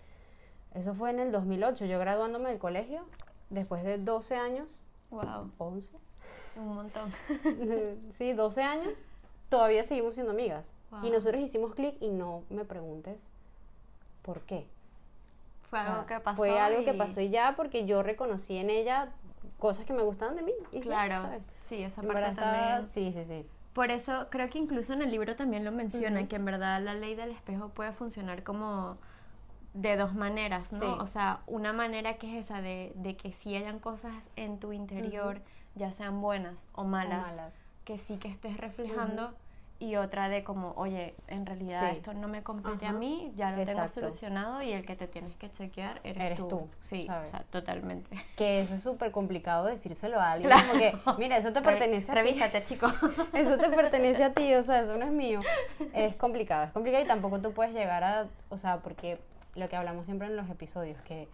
eso 0.74 0.94
fue 0.94 1.10
en 1.10 1.20
el 1.20 1.32
2008, 1.32 1.86
yo 1.86 1.98
graduándome 1.98 2.50
del 2.50 2.58
colegio, 2.58 3.04
después 3.50 3.82
de 3.84 3.98
12 3.98 4.36
años, 4.36 4.80
Wow, 5.10 5.50
11, 5.58 5.92
un 6.56 6.74
montón. 6.74 7.12
sí, 8.10 8.32
12 8.32 8.62
años, 8.62 8.92
todavía 9.48 9.84
seguimos 9.84 10.14
siendo 10.14 10.32
amigas. 10.32 10.72
Y 11.02 11.10
nosotros 11.10 11.42
hicimos 11.42 11.74
clic 11.74 11.96
y 12.00 12.08
no 12.10 12.44
me 12.50 12.64
preguntes 12.64 13.16
por 14.22 14.42
qué. 14.42 14.64
Fue 15.68 15.80
algo 15.80 16.00
Ah, 16.02 16.06
que 16.06 16.20
pasó. 16.20 16.36
Fue 16.36 16.58
algo 16.60 16.84
que 16.84 16.94
pasó 16.94 17.20
y 17.20 17.30
ya 17.30 17.54
porque 17.56 17.84
yo 17.84 18.04
reconocí 18.04 18.56
en 18.56 18.70
ella 18.70 19.08
cosas 19.58 19.86
que 19.86 19.92
me 19.92 20.02
gustaban 20.04 20.36
de 20.36 20.42
mí. 20.42 20.52
y 20.70 20.76
ya, 20.78 20.82
Claro, 20.82 21.22
¿sabes? 21.22 21.42
sí, 21.62 21.82
esa 21.82 22.00
parte 22.02 22.32
también. 22.36 22.88
Sí, 22.88 23.12
sí, 23.12 23.24
sí. 23.24 23.46
Por 23.74 23.90
eso 23.90 24.28
creo 24.30 24.48
que 24.48 24.58
incluso 24.58 24.94
en 24.94 25.02
el 25.02 25.10
libro 25.10 25.36
también 25.36 25.64
lo 25.64 25.72
menciona, 25.72 26.28
que 26.28 26.36
en 26.36 26.44
verdad 26.46 26.80
la 26.82 26.94
ley 26.94 27.14
del 27.14 27.30
espejo 27.32 27.70
puede 27.70 27.92
funcionar 27.92 28.42
como 28.44 28.96
de 29.74 29.96
dos 29.96 30.14
maneras, 30.14 30.72
¿no? 30.72 30.78
Sí. 30.78 30.86
O 31.00 31.06
sea, 31.06 31.40
una 31.46 31.72
manera 31.72 32.16
que 32.16 32.38
es 32.38 32.44
esa 32.46 32.62
de, 32.62 32.92
de 32.94 33.16
que 33.16 33.32
sí 33.32 33.56
hayan 33.56 33.80
cosas 33.80 34.30
en 34.36 34.60
tu 34.60 34.72
interior, 34.72 35.42
ya 35.74 35.92
sean 35.92 36.20
buenas 36.22 36.66
o 36.72 36.82
O 36.82 36.84
malas, 36.84 37.26
malas. 37.26 37.52
que 37.84 37.98
sí 37.98 38.18
que 38.18 38.28
estés 38.28 38.56
reflejando, 38.58 39.34
y 39.80 39.96
otra 39.96 40.28
de 40.28 40.44
como, 40.44 40.72
oye, 40.76 41.14
en 41.26 41.44
realidad 41.46 41.90
Sí. 41.90 41.96
esto 41.96 42.14
no 42.14 42.28
me 42.28 42.42
compete 42.42 42.86
a 42.86 42.92
mí, 42.92 43.32
ya 43.36 43.50
lo 43.50 43.64
tengo 43.64 43.86
solucionado 43.88 44.62
y 44.62 44.72
el 44.72 44.86
que 44.86 44.94
te 44.96 45.08
tienes 45.08 45.34
que 45.36 45.50
chequear 45.50 46.00
eres, 46.04 46.22
Eres 46.22 46.38
tú. 46.38 46.48
tú, 46.48 46.68
Sí, 46.80 47.06
¿sabes? 47.06 47.28
o 47.28 47.30
sea, 47.32 47.44
totalmente. 47.50 48.16
Que 48.36 48.60
eso 48.60 48.76
es 48.76 48.82
súper 48.82 49.10
complicado 49.10 49.66
decírselo 49.66 50.20
a 50.20 50.32
alguien. 50.32 50.50
Claro. 50.50 50.68
Como 50.68 50.78
que, 50.78 51.20
mira, 51.20 51.36
eso 51.36 51.52
te 51.52 51.60
pertenece 51.60 52.10
a 52.12 52.14
ti. 52.14 52.20
Revísate, 52.20 52.64
chico. 52.64 52.86
Eso 53.34 53.56
te 53.58 53.68
pertenece 53.68 54.22
a 54.24 54.32
ti, 54.32 54.54
o 54.54 54.62
sea, 54.62 54.80
eso 54.80 54.96
no 54.96 55.04
es 55.06 55.12
mío. 55.12 55.40
Es 55.92 56.14
complicado, 56.16 56.64
es 56.64 56.70
complicado 56.72 57.04
y 57.04 57.06
tampoco 57.08 57.40
tú 57.40 57.52
puedes 57.52 57.74
llegar 57.74 58.04
a, 58.04 58.28
o 58.48 58.56
sea, 58.56 58.78
porque 58.78 59.20
lo 59.56 59.68
que 59.68 59.76
hablamos 59.76 60.04
siempre 60.06 60.28
en 60.28 60.36
los 60.36 60.48
episodios, 60.48 61.00
que 61.02 61.28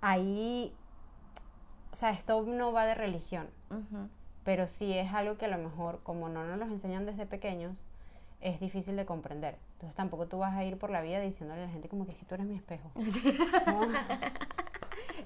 ahí, 0.00 0.74
o 1.92 1.96
sea, 1.96 2.10
esto 2.10 2.42
no 2.42 2.72
va 2.72 2.84
de 2.86 2.94
religión, 2.94 3.48
Ujú. 3.70 4.08
Pero 4.44 4.68
sí 4.68 4.96
es 4.96 5.12
algo 5.12 5.36
que 5.36 5.46
a 5.46 5.48
lo 5.48 5.58
mejor, 5.58 6.00
como 6.02 6.28
no 6.28 6.44
nos 6.44 6.58
los 6.58 6.68
enseñan 6.68 7.06
desde 7.06 7.26
pequeños, 7.26 7.82
es 8.40 8.60
difícil 8.60 8.96
de 8.96 9.04
comprender. 9.04 9.56
Entonces 9.74 9.94
tampoco 9.94 10.26
tú 10.26 10.38
vas 10.38 10.54
a 10.54 10.64
ir 10.64 10.78
por 10.78 10.90
la 10.90 11.02
vida 11.02 11.20
diciéndole 11.20 11.62
a 11.62 11.66
la 11.66 11.70
gente 11.70 11.88
como 11.88 12.06
que, 12.06 12.12
es 12.12 12.18
que 12.18 12.24
tú 12.24 12.34
eres 12.34 12.46
mi 12.46 12.56
espejo. 12.56 12.90
No. 13.66 13.82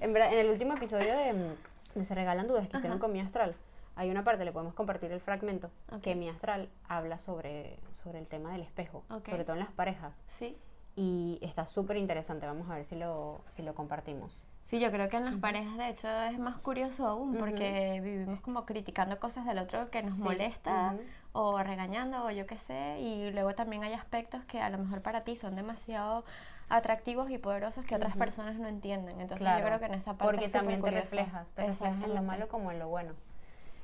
en, 0.01 0.13
verdad, 0.13 0.33
en 0.33 0.39
el 0.39 0.49
último 0.49 0.73
episodio 0.73 1.17
de, 1.17 1.33
mm, 1.33 1.99
de 1.99 2.05
Se 2.05 2.15
Regalan 2.15 2.47
Dudas 2.47 2.67
que 2.67 2.77
hicieron 2.77 2.99
con 2.99 3.13
mi 3.13 3.21
astral, 3.21 3.55
hay 3.95 4.09
una 4.09 4.23
parte, 4.23 4.43
le 4.43 4.51
podemos 4.51 4.73
compartir 4.73 5.11
el 5.11 5.21
fragmento, 5.21 5.71
que 6.01 6.15
mi 6.15 6.27
astral 6.27 6.69
habla 6.87 7.17
sobre, 7.17 7.79
sobre 7.93 8.19
el 8.19 8.27
tema 8.27 8.51
del 8.51 8.61
espejo, 8.61 9.03
sobre 9.25 9.45
todo 9.45 9.53
en 9.53 9.59
las 9.59 9.71
parejas. 9.71 10.21
Sí. 10.37 10.57
Y 10.97 11.39
está 11.41 11.65
súper 11.65 11.97
interesante, 11.97 12.45
vamos 12.45 12.69
a 12.69 12.75
ver 12.75 12.85
si 12.85 12.95
lo, 12.95 13.41
si 13.49 13.61
lo 13.61 13.73
compartimos. 13.73 14.43
Sí, 14.65 14.79
yo 14.79 14.91
creo 14.91 15.09
que 15.09 15.17
en 15.17 15.25
las 15.25 15.35
parejas 15.35 15.77
de 15.77 15.89
hecho 15.89 16.07
es 16.09 16.39
más 16.39 16.57
curioso 16.57 17.05
aún 17.07 17.35
porque 17.37 17.99
vivimos 18.03 18.41
como 18.41 18.65
criticando 18.65 19.19
cosas 19.19 19.45
del 19.45 19.59
otro 19.59 19.91
que 19.91 20.01
nos 20.01 20.13
Sí, 20.13 20.23
molesta 20.23 20.93
ujú. 20.93 21.01
o 21.33 21.63
regañando 21.63 22.25
o 22.25 22.31
yo 22.31 22.47
qué 22.47 22.57
sé 22.57 22.99
y 22.99 23.29
luego 23.31 23.53
también 23.53 23.83
hay 23.83 23.93
aspectos 23.93 24.43
que 24.45 24.59
a 24.61 24.69
lo 24.71 24.79
mejor 24.79 25.01
para 25.01 25.21
ti 25.23 25.35
son 25.35 25.55
demasiado 25.55 26.25
atractivos 26.67 27.29
y 27.29 27.37
poderosos 27.37 27.85
que 27.85 27.95
otras 27.95 28.17
personas 28.17 28.55
no 28.55 28.67
entienden. 28.67 29.21
Entonces 29.21 29.43
Claro, 29.45 29.59
yo 29.59 29.65
creo 29.67 29.79
que 29.79 29.85
en 29.85 29.93
esa 29.93 30.13
parte 30.13 30.25
Porque 30.31 30.45
es 30.45 30.51
también 30.51 30.79
te 30.81 30.87
curioso. 30.89 31.15
reflejas, 31.15 31.47
te 31.55 31.67
reflejas 31.67 32.03
en 32.03 32.15
lo 32.15 32.23
malo 32.23 32.47
como 32.47 32.71
en 32.71 32.79
lo 32.79 32.87
bueno. 32.87 33.13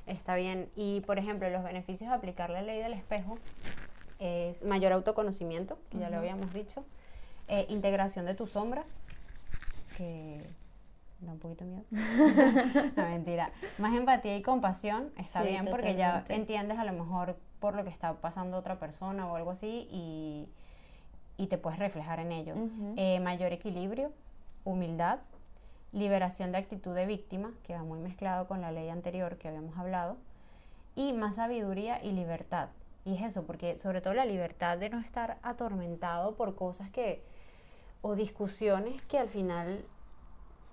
Está 0.06 0.34
bien. 0.34 0.68
Y 0.74 1.00
por 1.02 1.16
ejemplo, 1.20 1.48
los 1.48 1.62
beneficios 1.62 2.10
de 2.10 2.16
aplicar 2.16 2.50
la 2.50 2.60
ley 2.60 2.80
del 2.82 2.92
espejo 2.94 3.38
es 4.18 4.64
mayor 4.64 4.90
autoconocimiento, 4.92 5.78
que 5.90 5.98
ya 5.98 6.10
lo 6.10 6.16
habíamos 6.18 6.52
dicho, 6.52 6.84
eh, 7.46 7.66
integración 7.68 8.26
de 8.26 8.34
tu 8.34 8.48
sombra, 8.48 8.82
que 9.96 10.44
da 11.26 11.32
un 11.32 11.38
poquito 11.38 11.64
miedo. 11.64 11.84
no, 12.96 13.02
mentira. 13.04 13.50
Más 13.78 13.94
empatía 13.94 14.36
y 14.36 14.42
compasión 14.42 15.12
está 15.16 15.42
Sí, 15.42 15.48
bien 15.48 15.66
porque 15.66 15.94
ya 15.94 16.24
entiendes 16.28 16.78
a 16.78 16.84
lo 16.84 16.92
mejor 16.92 17.36
por 17.60 17.74
lo 17.74 17.84
que 17.84 17.90
está 17.90 18.14
pasando 18.14 18.56
otra 18.56 18.78
persona 18.78 19.26
o 19.30 19.36
algo 19.36 19.52
así 19.52 19.88
y, 19.90 20.48
y 21.36 21.46
te 21.46 21.58
puedes 21.58 21.78
reflejar 21.78 22.18
en 22.20 22.32
ello. 22.32 22.54
Eh, 22.96 23.20
mayor 23.20 23.52
equilibrio, 23.52 24.12
humildad, 24.64 25.20
liberación 25.92 26.52
de 26.52 26.58
actitud 26.58 26.94
de 26.94 27.06
víctima, 27.06 27.52
que 27.64 27.74
va 27.74 27.82
muy 27.82 28.00
mezclado 28.00 28.46
con 28.46 28.60
la 28.60 28.72
ley 28.72 28.88
anterior 28.88 29.36
que 29.38 29.48
habíamos 29.48 29.76
hablado, 29.78 30.16
y 30.94 31.12
más 31.12 31.36
sabiduría 31.36 32.02
y 32.02 32.12
libertad. 32.12 32.68
Y 33.04 33.16
es 33.16 33.22
eso, 33.22 33.44
porque 33.44 33.78
sobre 33.78 34.00
todo 34.00 34.14
la 34.14 34.24
libertad 34.24 34.78
de 34.78 34.88
no 34.88 35.00
estar 35.00 35.38
atormentado 35.42 36.34
por 36.34 36.54
cosas 36.54 36.90
que, 36.90 37.22
o 38.00 38.14
discusiones 38.14 39.02
que 39.02 39.18
al 39.18 39.28
final 39.28 39.84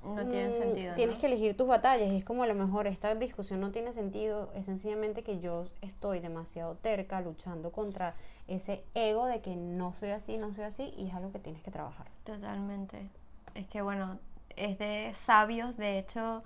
No 0.03 0.25
tiene 0.27 0.49
mm, 0.49 0.53
sentido. 0.53 0.93
Tienes 0.95 1.15
¿no? 1.15 1.21
que 1.21 1.27
elegir 1.27 1.57
tus 1.57 1.67
batallas 1.67 2.09
y 2.11 2.15
es 2.17 2.23
como 2.23 2.43
a 2.43 2.47
lo 2.47 2.55
mejor 2.55 2.87
esta 2.87 3.13
discusión 3.15 3.59
no 3.59 3.71
tiene 3.71 3.93
sentido, 3.93 4.49
es 4.55 4.65
sencillamente 4.65 5.23
que 5.23 5.39
yo 5.39 5.65
estoy 5.81 6.19
demasiado 6.19 6.75
terca 6.75 7.19
luchando 7.21 7.71
contra 7.71 8.15
ese 8.47 8.83
ego 8.95 9.25
de 9.25 9.41
que 9.41 9.55
no 9.55 9.93
soy 9.93 10.09
así, 10.11 10.37
no 10.37 10.53
soy 10.53 10.63
así 10.63 10.93
y 10.97 11.07
es 11.07 11.13
algo 11.13 11.31
que 11.31 11.39
tienes 11.39 11.61
que 11.61 11.71
trabajar. 11.71 12.07
Totalmente. 12.23 13.09
Es 13.55 13.67
que 13.67 13.81
bueno, 13.81 14.19
es 14.55 14.77
de 14.77 15.13
sabios, 15.25 15.75
de 15.77 15.99
hecho, 15.99 16.43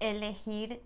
elegir 0.00 0.80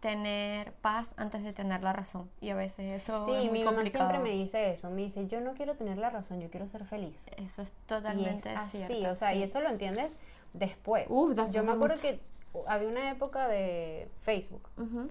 tener 0.00 0.72
paz 0.72 1.10
antes 1.16 1.44
de 1.44 1.52
tener 1.52 1.82
la 1.84 1.92
razón. 1.92 2.28
Y 2.40 2.50
a 2.50 2.56
veces 2.56 3.00
eso 3.02 3.24
Sí, 3.26 3.32
es 3.34 3.44
muy 3.44 3.60
mi 3.60 3.64
mamá 3.64 3.76
complicado. 3.76 4.10
siempre 4.10 4.30
me 4.30 4.36
dice 4.36 4.72
eso, 4.72 4.90
me 4.90 5.02
dice, 5.02 5.28
yo 5.28 5.40
no 5.40 5.54
quiero 5.54 5.76
tener 5.76 5.96
la 5.98 6.10
razón, 6.10 6.40
yo 6.40 6.50
quiero 6.50 6.66
ser 6.66 6.84
feliz. 6.86 7.28
Eso 7.36 7.62
es 7.62 7.68
Y 7.68 7.72
es 7.72 7.86
totalmente 7.86 8.48
así, 8.50 8.84
cierto. 8.84 9.10
o 9.12 9.14
sea, 9.14 9.32
y 9.32 9.38
sí. 9.38 9.42
eso 9.44 9.60
lo 9.60 9.68
entiendes 9.68 10.16
después. 10.52 11.06
Uf, 11.08 11.30
después 11.34 11.54
yo 11.54 11.64
me 11.64 11.72
acuerdo 11.72 11.94
mucho. 11.96 12.08
que 12.08 12.20
había 12.66 12.88
una 12.88 13.10
época 13.10 13.48
de 13.48 14.08
Facebook 14.22 14.62
Ujú. 14.76 15.08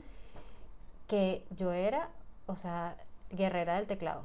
que 1.07 1.43
yo 1.57 1.71
era, 1.71 2.09
o 2.47 2.55
sea, 2.55 2.95
guerrera 3.31 3.75
del 3.75 3.87
teclado. 3.87 4.21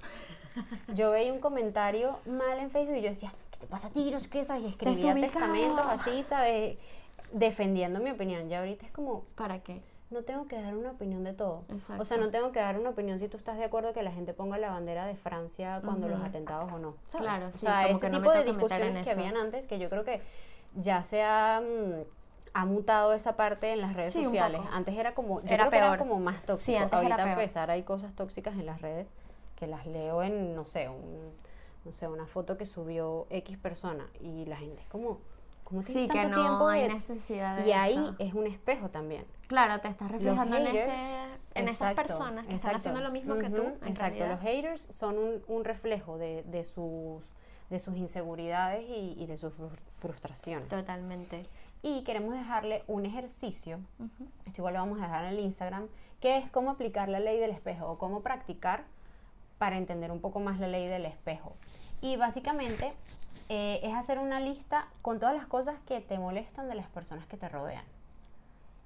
Yo 0.95 1.11
veía 1.11 1.33
un 1.33 1.41
comentario 1.41 2.19
mal 2.27 2.59
en 2.59 2.71
Facebook 2.71 2.97
y 2.97 3.03
yo 3.03 3.09
decía, 3.11 3.33
¿qué 3.51 3.59
te 3.61 3.67
pasa 3.67 3.89
a 3.89 3.91
ti? 3.91 4.11
No 4.11 4.19
sé 4.19 4.31
qué, 4.31 4.43
¿sabes? 4.45 4.63
Y 4.65 4.67
escribía 4.69 5.15
testamentos 5.15 5.87
así, 5.87 6.25
¿sabes? 6.25 6.79
Defendiendo 7.33 8.01
mi 8.01 8.11
opinión. 8.11 8.49
Ya 8.49 8.61
ahorita 8.61 8.87
es 8.87 8.93
como, 8.93 9.25
¿Para 9.35 9.59
qué? 9.61 9.83
no 10.11 10.23
tengo 10.23 10.47
que 10.47 10.61
dar 10.61 10.75
una 10.77 10.93
opinión 10.93 11.25
de 11.25 11.33
todo. 11.33 11.65
O 11.75 11.79
sea, 11.79 11.97
Exacto. 11.97 12.19
no 12.19 12.31
tengo 12.31 12.53
que 12.53 12.61
dar 12.61 12.79
una 12.79 12.91
opinión 12.91 13.19
si 13.19 13.29
tú 13.29 13.37
estás 13.37 13.59
de 13.59 13.65
acuerdo 13.65 13.93
que 13.93 14.03
la 14.03 14.13
gente 14.13 14.33
ponga 14.33 14.57
la 14.57 14.71
bandera 14.71 15.05
de 15.05 15.17
Francia 15.17 15.81
cuando 15.85 16.09
los 16.09 16.21
atentados 16.21 16.73
o 16.73 16.79
no. 16.79 16.95
¿sabes? 17.07 17.27
Claro, 17.27 17.47
o 17.49 17.53
sí, 17.53 17.59
sea, 17.59 17.83
como 17.85 17.97
ese 17.99 18.07
que 18.07 18.13
no 18.13 18.19
tipo 18.19 18.33
de 18.33 18.45
discusiones 18.45 19.05
que 19.05 19.11
habían 19.11 19.37
antes, 19.37 19.67
que 19.67 19.79
yo 19.79 19.91
creo 19.91 20.05
que 20.05 20.23
ya 20.77 21.03
se 21.03 21.23
ha, 21.23 21.61
mm, 21.61 22.03
ha 22.55 22.65
mutado 22.65 23.13
esa 23.15 23.37
parte 23.37 23.73
en 23.73 23.81
las 23.81 23.95
redes 23.95 24.13
Sí, 24.13 24.25
sociales. 24.25 24.61
Antes 24.73 24.97
era 24.97 25.15
como, 25.15 25.41
yo 25.43 25.47
Era 25.49 25.65
creo 25.65 25.71
que 25.71 25.77
era 25.79 25.87
peor. 25.89 25.99
como 25.99 26.21
más 26.21 26.43
tóxico. 26.45 26.65
Sí, 26.65 26.77
antes 26.77 26.93
era 26.93 26.99
Ahorita 26.99 27.15
a 27.15 27.25
peor. 27.25 27.39
empezar 27.41 27.71
hay 27.71 27.83
cosas 27.83 28.15
tóxicas 28.15 28.55
en 28.55 28.67
las 28.67 28.81
redes 28.81 29.07
que 29.57 29.67
las 29.67 29.87
leo 29.87 30.23
en, 30.23 30.55
no 30.55 30.65
sé, 30.65 30.89
un, 30.89 31.33
no 31.85 31.93
sé, 31.93 32.09
una 32.09 32.27
foto 32.27 32.57
que 32.57 32.67
subió 32.67 33.27
X 33.31 33.57
persona 33.59 34.07
y 34.21 34.45
la 34.47 34.57
gente 34.57 34.83
es 34.83 34.89
como, 34.89 35.21
¿cómo 35.65 35.83
tienes 35.83 36.05
Sí, 36.05 36.09
que 36.09 36.19
tanto 36.23 36.37
no 36.37 36.43
tiempo 36.43 36.69
hay 36.69 36.83
de- 36.83 36.95
necesidad 36.95 37.57
de 37.59 37.69
Y 37.69 37.73
ahí 37.73 37.93
eso. 37.95 38.15
es 38.19 38.35
un 38.35 38.47
espejo 38.47 38.89
también. 38.91 39.25
Claro, 39.49 39.81
te 39.81 39.89
estás 39.89 40.11
reflejando 40.11 40.57
en, 40.57 40.67
haters, 40.67 40.93
ese, 40.95 41.15
en 41.55 41.69
esas 41.69 41.91
exacto, 41.93 42.03
personas 42.03 42.47
que 42.47 42.55
están 42.55 42.73
exacto. 42.73 42.77
haciendo 42.79 43.01
lo 43.01 43.11
mismo 43.13 43.37
que 43.39 43.49
tú. 43.51 43.63
En 43.63 43.89
exacto, 43.89 43.97
realidad. 44.19 44.31
los 44.31 44.41
haters 44.41 44.83
son 44.95 45.19
un, 45.19 45.43
un 45.47 45.65
reflejo 45.65 46.19
de, 46.19 46.43
de 46.45 46.65
sus 46.65 47.23
de 47.71 47.79
sus 47.79 47.97
inseguridades 47.97 48.85
y, 48.89 49.15
y 49.19 49.27
de 49.27 49.37
sus 49.37 49.53
frus- 49.59 49.79
frustraciones. 49.99 50.69
Totalmente. 50.69 51.43
Y 51.83 52.03
queremos 52.05 52.35
dejarle 52.35 52.83
un 52.87 53.07
ejercicio, 53.07 53.79
esto 54.45 54.61
igual 54.61 54.75
lo 54.75 54.81
vamos 54.81 54.99
a 55.01 55.05
dejar 55.05 55.25
en 55.25 55.35
el 55.35 55.41
Instagram, 55.41 55.89
que 56.21 56.37
es 56.37 56.51
cómo 56.51 56.71
aplicar 56.71 57.09
la 57.09 57.21
ley 57.21 57.39
del 57.39 57.51
espejo 57.51 57.87
o 57.89 57.99
cómo 57.99 58.23
practicar 58.23 58.85
para 59.59 59.77
entender 59.77 60.11
un 60.11 60.21
poco 60.21 60.41
más 60.41 60.59
la 60.59 60.69
ley 60.69 60.87
del 60.87 61.07
espejo. 61.07 61.55
Y 62.01 62.17
básicamente 62.17 62.93
eh, 63.49 63.81
es 63.83 63.95
hacer 63.95 64.19
una 64.19 64.41
lista 64.41 64.89
con 65.03 65.21
todas 65.21 65.37
las 65.37 65.47
cosas 65.47 65.77
que 65.87 66.01
te 66.01 66.19
molestan 66.19 66.69
de 66.69 66.75
las 66.75 66.89
personas 66.89 67.27
que 67.27 67.37
te 67.37 67.49
rodean. 67.49 67.85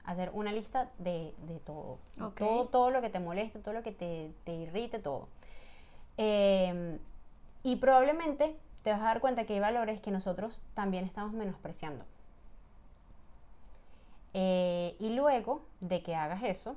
Hacer 0.05 0.31
una 0.35 0.53
lista 0.53 0.91
de, 0.99 1.33
de 1.47 1.59
todo. 1.61 1.99
Todo. 2.37 2.67
Todo 2.67 2.91
lo 2.91 3.01
que 3.01 3.09
te 3.09 3.21
moleste, 3.21 3.61
todo 3.61 3.75
lo 3.75 3.83
que 3.83 3.93
te, 3.93 4.33
te 4.45 4.53
irrite, 4.53 4.99
todo. 4.99 5.29
Eh, 6.17 6.99
y 7.63 7.77
probablemente 7.77 8.57
te 8.83 8.91
vas 8.91 9.01
a 9.01 9.05
dar 9.05 9.21
cuenta 9.21 9.45
que 9.45 9.55
hay 9.55 9.61
valores 9.61 10.01
que 10.01 10.11
nosotros 10.11 10.63
también 10.75 11.05
estamos 11.05 11.33
menospreciando. 11.33 12.05
Eh, 14.33 14.97
y 14.99 15.15
luego 15.15 15.63
de 15.81 16.03
que 16.03 16.15
hagas 16.15 16.43
eso, 16.43 16.77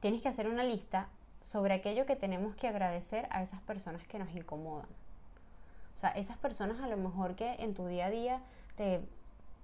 tienes 0.00 0.22
que 0.22 0.28
hacer 0.28 0.48
una 0.48 0.64
lista 0.64 1.08
sobre 1.42 1.74
aquello 1.74 2.06
que 2.06 2.16
tenemos 2.16 2.54
que 2.56 2.68
agradecer 2.68 3.26
a 3.30 3.42
esas 3.42 3.60
personas 3.62 4.06
que 4.06 4.18
nos 4.18 4.34
incomodan. 4.34 4.88
O 5.94 5.98
sea, 5.98 6.10
esas 6.10 6.36
personas 6.36 6.80
a 6.80 6.88
lo 6.88 6.96
mejor 6.96 7.36
que 7.36 7.54
en 7.54 7.74
tu 7.74 7.86
día 7.86 8.06
a 8.06 8.10
día 8.10 8.40
te... 8.76 9.00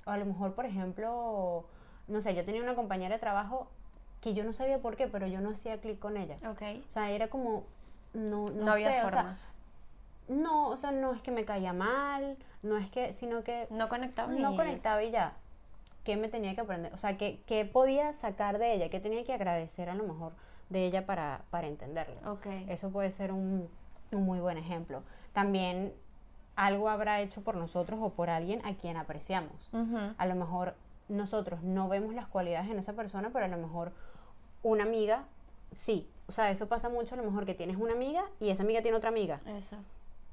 O 0.07 0.11
a 0.11 0.17
lo 0.17 0.25
mejor, 0.25 0.55
por 0.55 0.67
ejemplo, 0.67 1.65
no 2.09 2.21
sé, 2.21 2.35
yo 2.35 2.45
tenía 2.45 2.63
una 2.63 2.75
compañera 2.75 3.15
de 3.15 3.21
trabajo 3.21 3.69
que 4.21 4.35
yo 4.35 4.43
no 4.45 4.53
sabía 4.53 4.81
por 4.81 4.97
qué, 4.97 5.07
pero 5.07 5.27
yo 5.27 5.41
no 5.41 5.51
hacía 5.51 5.81
clic 5.81 5.99
con 5.99 6.17
ella. 6.17 6.37
Ok. 6.49 6.63
O 6.89 6.91
sea, 6.91 7.11
era 7.11 7.29
como... 7.29 7.65
No, 8.15 8.51
no, 8.51 8.65
No 8.65 8.73
había 8.73 8.91
sé, 8.91 9.07
o 9.07 9.11
sea, 9.11 9.23
forma. 9.23 9.39
No, 10.33 10.69
o 10.69 10.77
sea, 10.77 10.91
no 10.93 11.13
es 11.13 11.23
que 11.23 11.31
me 11.31 11.45
caía 11.45 11.73
mal, 11.73 12.37
no 12.63 12.77
es 12.77 12.91
que, 12.91 13.13
sino 13.13 13.43
que 13.45 13.67
No 13.71 13.89
conectaba. 13.89 14.33
no 14.33 14.57
conectaba 14.57 15.03
y 15.03 15.11
ya. 15.11 15.35
¿Qué 16.05 16.17
me 16.17 16.29
tenía 16.29 16.55
que 16.55 16.61
aprender? 16.63 16.93
O 16.95 16.97
sea, 16.97 17.17
¿qué, 17.17 17.41
qué 17.47 17.65
podía 17.65 18.13
sacar 18.13 18.59
de 18.59 18.75
ella? 18.75 18.89
¿Qué 18.89 18.99
tenía 18.99 19.23
que 19.25 19.33
agradecer 19.33 19.89
a 19.89 19.95
lo 19.95 20.03
mejor 20.05 20.33
de 20.69 20.85
ella 20.87 21.07
para, 21.07 21.43
para 21.51 21.69
entenderla? 21.69 22.31
Ok. 22.31 22.47
Eso 22.69 22.91
puede 22.91 23.13
ser 23.13 23.31
un, 23.33 23.69
un 24.11 24.23
muy 24.25 24.41
buen 24.41 24.59
ejemplo. 24.59 25.03
También 25.33 25.93
algo 26.57 26.89
habrá 26.89 27.21
hecho 27.21 27.43
por 27.43 27.55
nosotros 27.57 28.01
o 28.03 28.11
por 28.11 28.31
alguien 28.31 28.61
a 28.67 28.75
quien 28.75 28.97
apreciamos. 28.97 29.71
A 30.19 30.27
lo 30.27 30.35
mejor 30.35 30.75
nosotros 31.09 31.63
no 31.63 31.89
vemos 31.89 32.15
las 32.15 32.27
cualidades 32.27 32.69
en 32.71 32.79
esa 32.79 32.95
persona, 32.95 33.31
pero 33.33 33.45
a 33.45 33.49
lo 33.49 33.57
mejor 33.59 33.93
una 34.63 34.83
amiga 34.85 35.25
sí. 35.73 36.09
O 36.27 36.33
sea, 36.33 36.51
eso 36.51 36.67
pasa 36.69 36.89
mucho 36.89 37.15
a 37.15 37.19
lo 37.19 37.25
mejor 37.25 37.47
que 37.47 37.55
tienes 37.55 37.77
una 37.77 37.93
amiga 37.93 38.25
y 38.41 38.51
esa 38.51 38.63
amiga 38.65 38.83
tiene 38.83 38.97
otra 38.97 39.11
amiga. 39.11 39.41
Eso. 39.47 39.77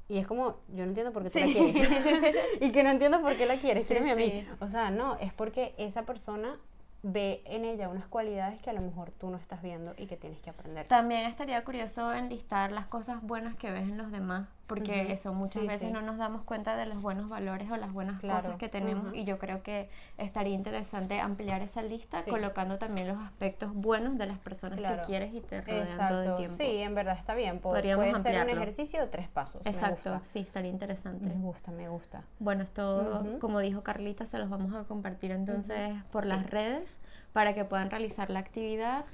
Y 0.10 0.18
es 0.18 0.28
como, 0.28 0.58
yo 0.70 0.84
no 0.84 0.90
entiendo 0.90 1.14
por 1.14 1.24
qué 1.24 1.30
tú 1.30 1.40
Sí. 1.40 1.54
la 1.54 1.54
quieres. 1.54 2.36
y 2.62 2.72
que 2.72 2.84
no 2.84 2.90
entiendo 2.90 3.22
por 3.22 3.38
qué 3.38 3.46
la 3.46 3.58
quieres, 3.60 3.84
Sí, 3.84 3.90
créeme 3.90 4.12
a 4.12 4.16
mí. 4.16 4.46
O 4.60 4.68
sea, 4.68 4.90
no, 4.92 5.16
es 5.18 5.32
porque 5.34 5.74
esa 5.78 6.04
persona 6.04 6.58
ve 7.04 7.42
en 7.46 7.64
ella 7.64 7.88
unas 7.88 8.08
cualidades 8.08 8.60
que 8.62 8.70
a 8.70 8.74
lo 8.74 8.82
mejor 8.82 9.12
tú 9.12 9.30
no 9.30 9.38
estás 9.38 9.62
viendo 9.62 9.94
y 9.98 10.08
que 10.08 10.18
tienes 10.18 10.40
que 10.42 10.50
aprender. 10.50 10.88
También 10.88 11.22
estaría 11.22 11.64
curioso 11.64 12.12
enlistar 12.14 12.72
las 12.72 12.88
cosas 12.88 13.22
buenas 13.22 13.56
que 13.56 13.72
ves 13.72 13.84
en 13.84 13.98
los 13.98 14.12
demás, 14.12 14.50
porque 14.70 15.02
Ujú. 15.04 15.12
eso 15.14 15.34
muchas 15.34 15.64
Sí, 15.64 15.68
veces 15.68 15.88
sí. 15.88 15.92
no 15.92 16.02
nos 16.04 16.18
damos 16.20 16.44
cuenta 16.44 16.78
de 16.78 16.86
los 16.86 17.02
buenos 17.02 17.28
valores 17.28 17.70
o 17.72 17.76
las 17.76 17.92
buenas 17.92 18.20
Claro. 18.20 18.38
cosas 18.40 18.56
que 18.58 18.70
tenemos 18.70 19.14
y 19.16 19.26
yo 19.26 19.40
creo 19.40 19.64
que 19.64 19.90
estaría 20.20 20.54
interesante 20.54 21.20
ampliar 21.20 21.62
esa 21.64 21.82
lista 21.82 22.22
Sí. 22.22 22.30
colocando 22.30 22.78
también 22.78 23.08
los 23.08 23.18
aspectos 23.18 23.74
buenos 23.74 24.18
de 24.20 24.28
las 24.28 24.38
personas 24.38 24.78
Claro. 24.78 25.02
que 25.02 25.08
quieres 25.08 25.34
y 25.34 25.42
te 25.42 25.60
rodean 25.62 26.08
todo 26.08 26.22
el 26.24 26.36
tiempo. 26.36 26.56
Sí, 26.56 26.78
en 26.78 26.94
verdad 26.94 27.18
está 27.18 27.34
bien. 27.34 27.60
Po- 27.60 27.72
Podríamos 27.72 28.06
Puede 28.06 28.22
ser 28.22 28.32
un 28.34 28.38
ampliarlo. 28.38 28.62
ejercicio 28.62 29.02
de 29.02 29.08
tres 29.08 29.28
pasos. 29.28 29.62
Exacto, 29.66 30.20
sí, 30.24 30.40
estaría 30.40 30.70
interesante. 30.72 31.28
Me 31.28 31.36
gusta, 31.42 31.72
me 31.72 31.90
gusta. 31.90 32.22
Bueno, 32.38 32.64
esto, 32.64 33.26
como 33.42 33.60
dijo 33.60 33.82
Carlita, 33.82 34.28
se 34.28 34.38
los 34.38 34.50
vamos 34.52 34.74
a 34.76 34.84
compartir 34.84 35.32
entonces 35.32 35.92
por 36.12 36.28
las 36.28 36.48
redes 36.48 36.88
para 37.34 37.56
que 37.56 37.66
puedan 37.66 37.90
realizar 37.90 38.30
la 38.30 38.40
actividad. 38.40 39.06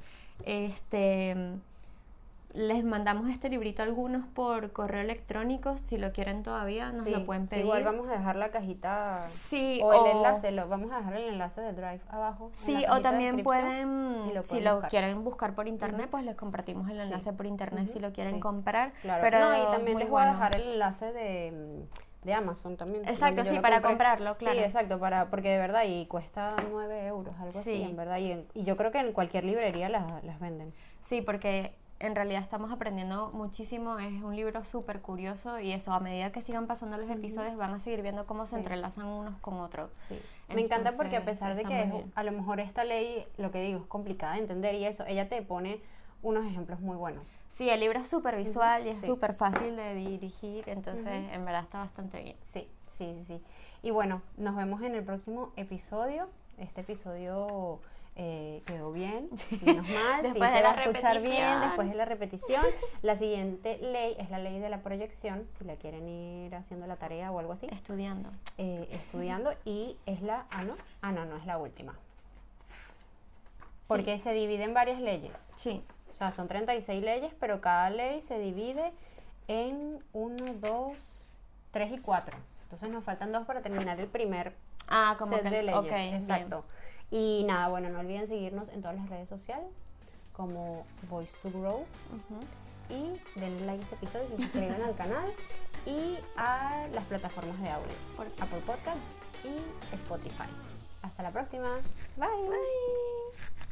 Este, 0.44 1.36
les 2.56 2.84
mandamos 2.86 3.30
este 3.30 3.50
librito 3.50 3.82
a 3.82 3.86
algunos 3.86 4.26
por 4.28 4.72
correo 4.72 5.02
electrónico, 5.02 5.78
si 5.84 5.98
lo 5.98 6.12
quieren 6.14 6.42
todavía, 6.42 6.92
nos 6.92 7.02
Sí, 7.04 7.12
lo 7.12 7.26
pueden 7.26 7.48
pedir. 7.48 7.66
Igual 7.66 7.84
vamos 7.84 8.08
a 8.08 8.12
dejar 8.12 8.38
la 8.38 8.50
cajita 8.50 9.26
Sí, 9.28 9.80
o 9.84 9.94
el 9.94 10.16
enlace, 10.18 10.52
lo, 10.52 10.68
vamos 10.68 10.92
a 10.92 11.00
dejar 11.00 11.16
el 11.18 11.30
enlace 11.34 11.60
de 11.62 11.74
Drive 11.74 12.02
abajo. 12.10 12.50
Sí, 12.54 12.86
o 12.90 13.02
también 13.02 13.44
pueden, 13.44 14.34
lo 14.34 14.42
si 14.44 14.62
lo 14.62 14.74
buscar. 14.76 14.90
quieren 14.90 15.24
buscar 15.24 15.54
por 15.54 15.68
internet, 15.68 16.08
pues 16.10 16.24
les 16.24 16.36
compartimos 16.36 16.90
el 16.90 16.98
Sí. 16.98 17.04
enlace 17.04 17.34
por 17.34 17.46
internet 17.46 17.88
si 17.88 18.00
lo 18.00 18.14
quieren 18.14 18.40
comprar. 18.40 18.94
Claro, 19.02 19.22
Pero 19.22 19.40
no, 19.40 19.64
y 19.64 19.72
también 19.72 20.00
les 20.00 20.10
voy 20.10 20.22
a 20.24 20.28
dejar 20.28 20.56
el 20.56 20.64
enlace 20.74 21.12
de, 21.12 21.86
de 22.24 22.34
Amazon 22.34 22.78
también. 22.78 23.06
Exacto, 23.08 23.44
sí, 23.44 23.56
para 23.60 23.76
compré. 23.76 23.90
comprarlo, 23.90 24.38
claro. 24.38 24.58
Sí, 24.58 24.64
exacto, 24.64 24.98
para, 25.00 25.30
porque 25.30 25.50
de 25.50 25.58
verdad, 25.60 25.84
y 25.86 26.06
cuesta 26.06 26.56
9 26.72 27.06
euros, 27.08 27.36
algo 27.38 27.52
Sí. 27.52 27.60
así, 27.60 27.84
en 27.84 27.98
verdad. 27.98 28.18
Y, 28.18 28.32
en- 28.32 28.48
y 28.54 28.64
yo 28.64 28.78
creo 28.78 28.92
que 28.92 29.00
en 29.00 29.12
cualquier 29.12 29.44
librería 29.44 29.90
las, 29.90 30.24
las 30.24 30.40
venden. 30.40 30.74
Sí, 31.02 31.22
porque 31.22 31.76
en 32.00 32.14
realidad 32.16 32.42
estamos 32.42 32.72
aprendiendo 32.72 33.32
muchísimo, 33.34 34.00
es 34.00 34.22
un 34.22 34.36
libro 34.36 34.66
súper 34.66 35.02
curioso 35.02 35.60
y 35.60 35.72
eso, 35.72 35.94
a 35.94 36.00
medida 36.02 36.32
que 36.32 36.42
sigan 36.42 36.68
pasando 36.68 36.98
los 36.98 37.10
episodios 37.10 37.56
van 37.56 37.74
a 37.74 37.80
seguir 37.80 38.02
viendo 38.02 38.26
cómo 38.26 38.46
se 38.46 38.52
Sí. 38.52 38.56
entrelazan 38.58 39.06
unos 39.06 39.38
con 39.40 39.56
otros. 39.60 39.90
Sí. 40.10 40.20
Me 40.50 40.62
encanta 40.62 40.92
porque 40.92 41.16
a 41.16 41.20
Entonces, 41.20 41.40
pesar 41.40 41.56
de 41.56 41.64
que 41.64 41.82
es- 41.84 42.06
a 42.16 42.24
lo 42.24 42.32
mejor 42.34 42.60
esta 42.60 42.84
ley, 42.84 43.26
lo 43.38 43.50
que 43.52 43.62
digo, 43.62 43.80
es 43.80 43.86
complicada 43.88 44.34
de 44.34 44.40
entender 44.40 44.76
y 44.76 44.86
eso, 44.86 45.06
ella 45.08 45.30
te 45.30 45.42
pone 45.42 45.80
unos 46.22 46.46
ejemplos 46.46 46.80
muy 46.82 46.98
buenos. 46.98 47.28
Sí, 47.50 47.70
el 47.70 47.80
libro 47.80 48.00
es 48.00 48.10
súper 48.10 48.36
visual 48.36 48.86
y 48.86 48.90
es 48.90 48.98
sí. 49.00 49.06
súper 49.08 49.34
fácil 49.34 49.76
de 49.78 49.94
dirigir, 49.96 50.68
entonces 50.68 51.06
Ujú. 51.24 51.34
en 51.34 51.46
verdad 51.46 51.64
está 51.64 51.78
bastante 51.80 52.22
bien. 52.22 52.36
Sí, 52.42 52.68
sí, 52.88 53.16
sí, 53.20 53.24
sí. 53.26 53.42
Y 53.84 53.92
bueno, 53.92 54.22
nos 54.36 54.56
vemos 54.56 54.82
en 54.82 54.96
el 54.96 55.04
próximo 55.04 55.54
episodio. 55.56 56.28
Este 56.58 56.82
episodio 56.82 57.80
eh, 58.18 58.62
quedó 58.66 58.92
bien, 58.94 59.30
menos 59.62 59.88
mal, 59.90 60.22
sí, 60.22 60.28
Después 60.30 60.50
se 60.52 60.58
de 60.58 60.64
va 60.64 60.72
la 60.74 60.80
a 60.80 60.84
escuchar 60.84 61.22
bien 61.22 61.62
después 61.62 61.90
de 61.90 61.96
la 61.96 62.06
repetición. 62.06 62.64
La 63.02 63.16
siguiente 63.16 63.78
ley 63.80 64.16
es 64.20 64.30
la 64.30 64.40
ley 64.40 64.58
de 64.60 64.70
la 64.70 64.80
proyección, 64.80 65.48
si 65.52 65.64
la 65.66 65.76
quieren 65.76 66.08
ir 66.08 66.56
haciendo 66.56 66.88
la 66.88 66.96
tarea 66.96 67.32
o 67.32 67.40
algo 67.40 67.52
así, 67.54 67.68
Estudiando. 67.72 68.30
eh, 68.58 68.88
estudiando, 68.92 69.54
y 69.66 69.98
es 70.06 70.22
la, 70.22 70.46
ah 70.50 70.64
no, 70.64 70.76
ah 71.02 71.12
no, 71.12 71.26
no 71.26 71.36
es 71.38 71.46
la 71.46 71.58
última. 71.58 71.98
Porque 73.88 74.18
se 74.20 74.34
divide 74.34 74.64
en 74.64 74.74
varias 74.74 75.00
leyes. 75.00 75.52
Sí, 75.58 75.84
O 76.12 76.16
sea, 76.16 76.32
son 76.32 76.48
36 76.48 77.04
leyes, 77.04 77.34
pero 77.40 77.62
cada 77.62 77.90
ley 77.90 78.22
se 78.22 78.40
divide 78.40 78.92
en 79.48 80.04
1, 80.14 80.54
2, 80.60 81.28
3 81.72 81.92
y 81.92 81.98
4. 82.00 82.38
Entonces 82.64 82.90
nos 82.90 83.04
faltan 83.04 83.32
dos 83.32 83.46
para 83.46 83.62
terminar 83.62 84.00
el 84.00 84.08
primer 84.08 84.54
Ah, 84.88 85.16
como 85.20 85.36
set 85.36 85.44
que 85.44 85.50
de 85.50 85.64
leyes. 85.64 85.84
bien. 86.28 86.50
Y 87.12 87.44
nada, 87.48 87.70
bueno, 87.70 87.90
no 87.90 88.00
olviden 88.00 88.28
seguirnos 88.28 88.70
en 88.70 88.82
todas 88.82 88.98
las 88.98 89.10
redes 89.10 89.30
sociales 89.30 89.70
como 90.34 90.86
Voice 91.10 91.36
to 91.42 91.50
Grow 91.52 91.86
y 92.90 93.40
denle 93.40 93.66
like 93.66 93.82
a 93.82 93.84
este 93.84 93.96
episodio, 93.96 94.28
se 94.30 94.38
suscriban 94.38 94.82
al 94.82 94.96
canal 94.96 95.34
y 95.86 96.18
a 96.36 96.88
las 96.94 97.04
plataformas 97.06 97.60
de 97.62 97.70
audio, 97.70 97.94
Apple 98.40 98.62
Podcast 98.66 99.04
y 99.44 99.96
Spotify. 99.96 100.50
Hasta 101.02 101.24
la 101.24 101.32
próxima. 101.32 101.70
Bye. 102.18 102.50
Bye. 102.50 103.65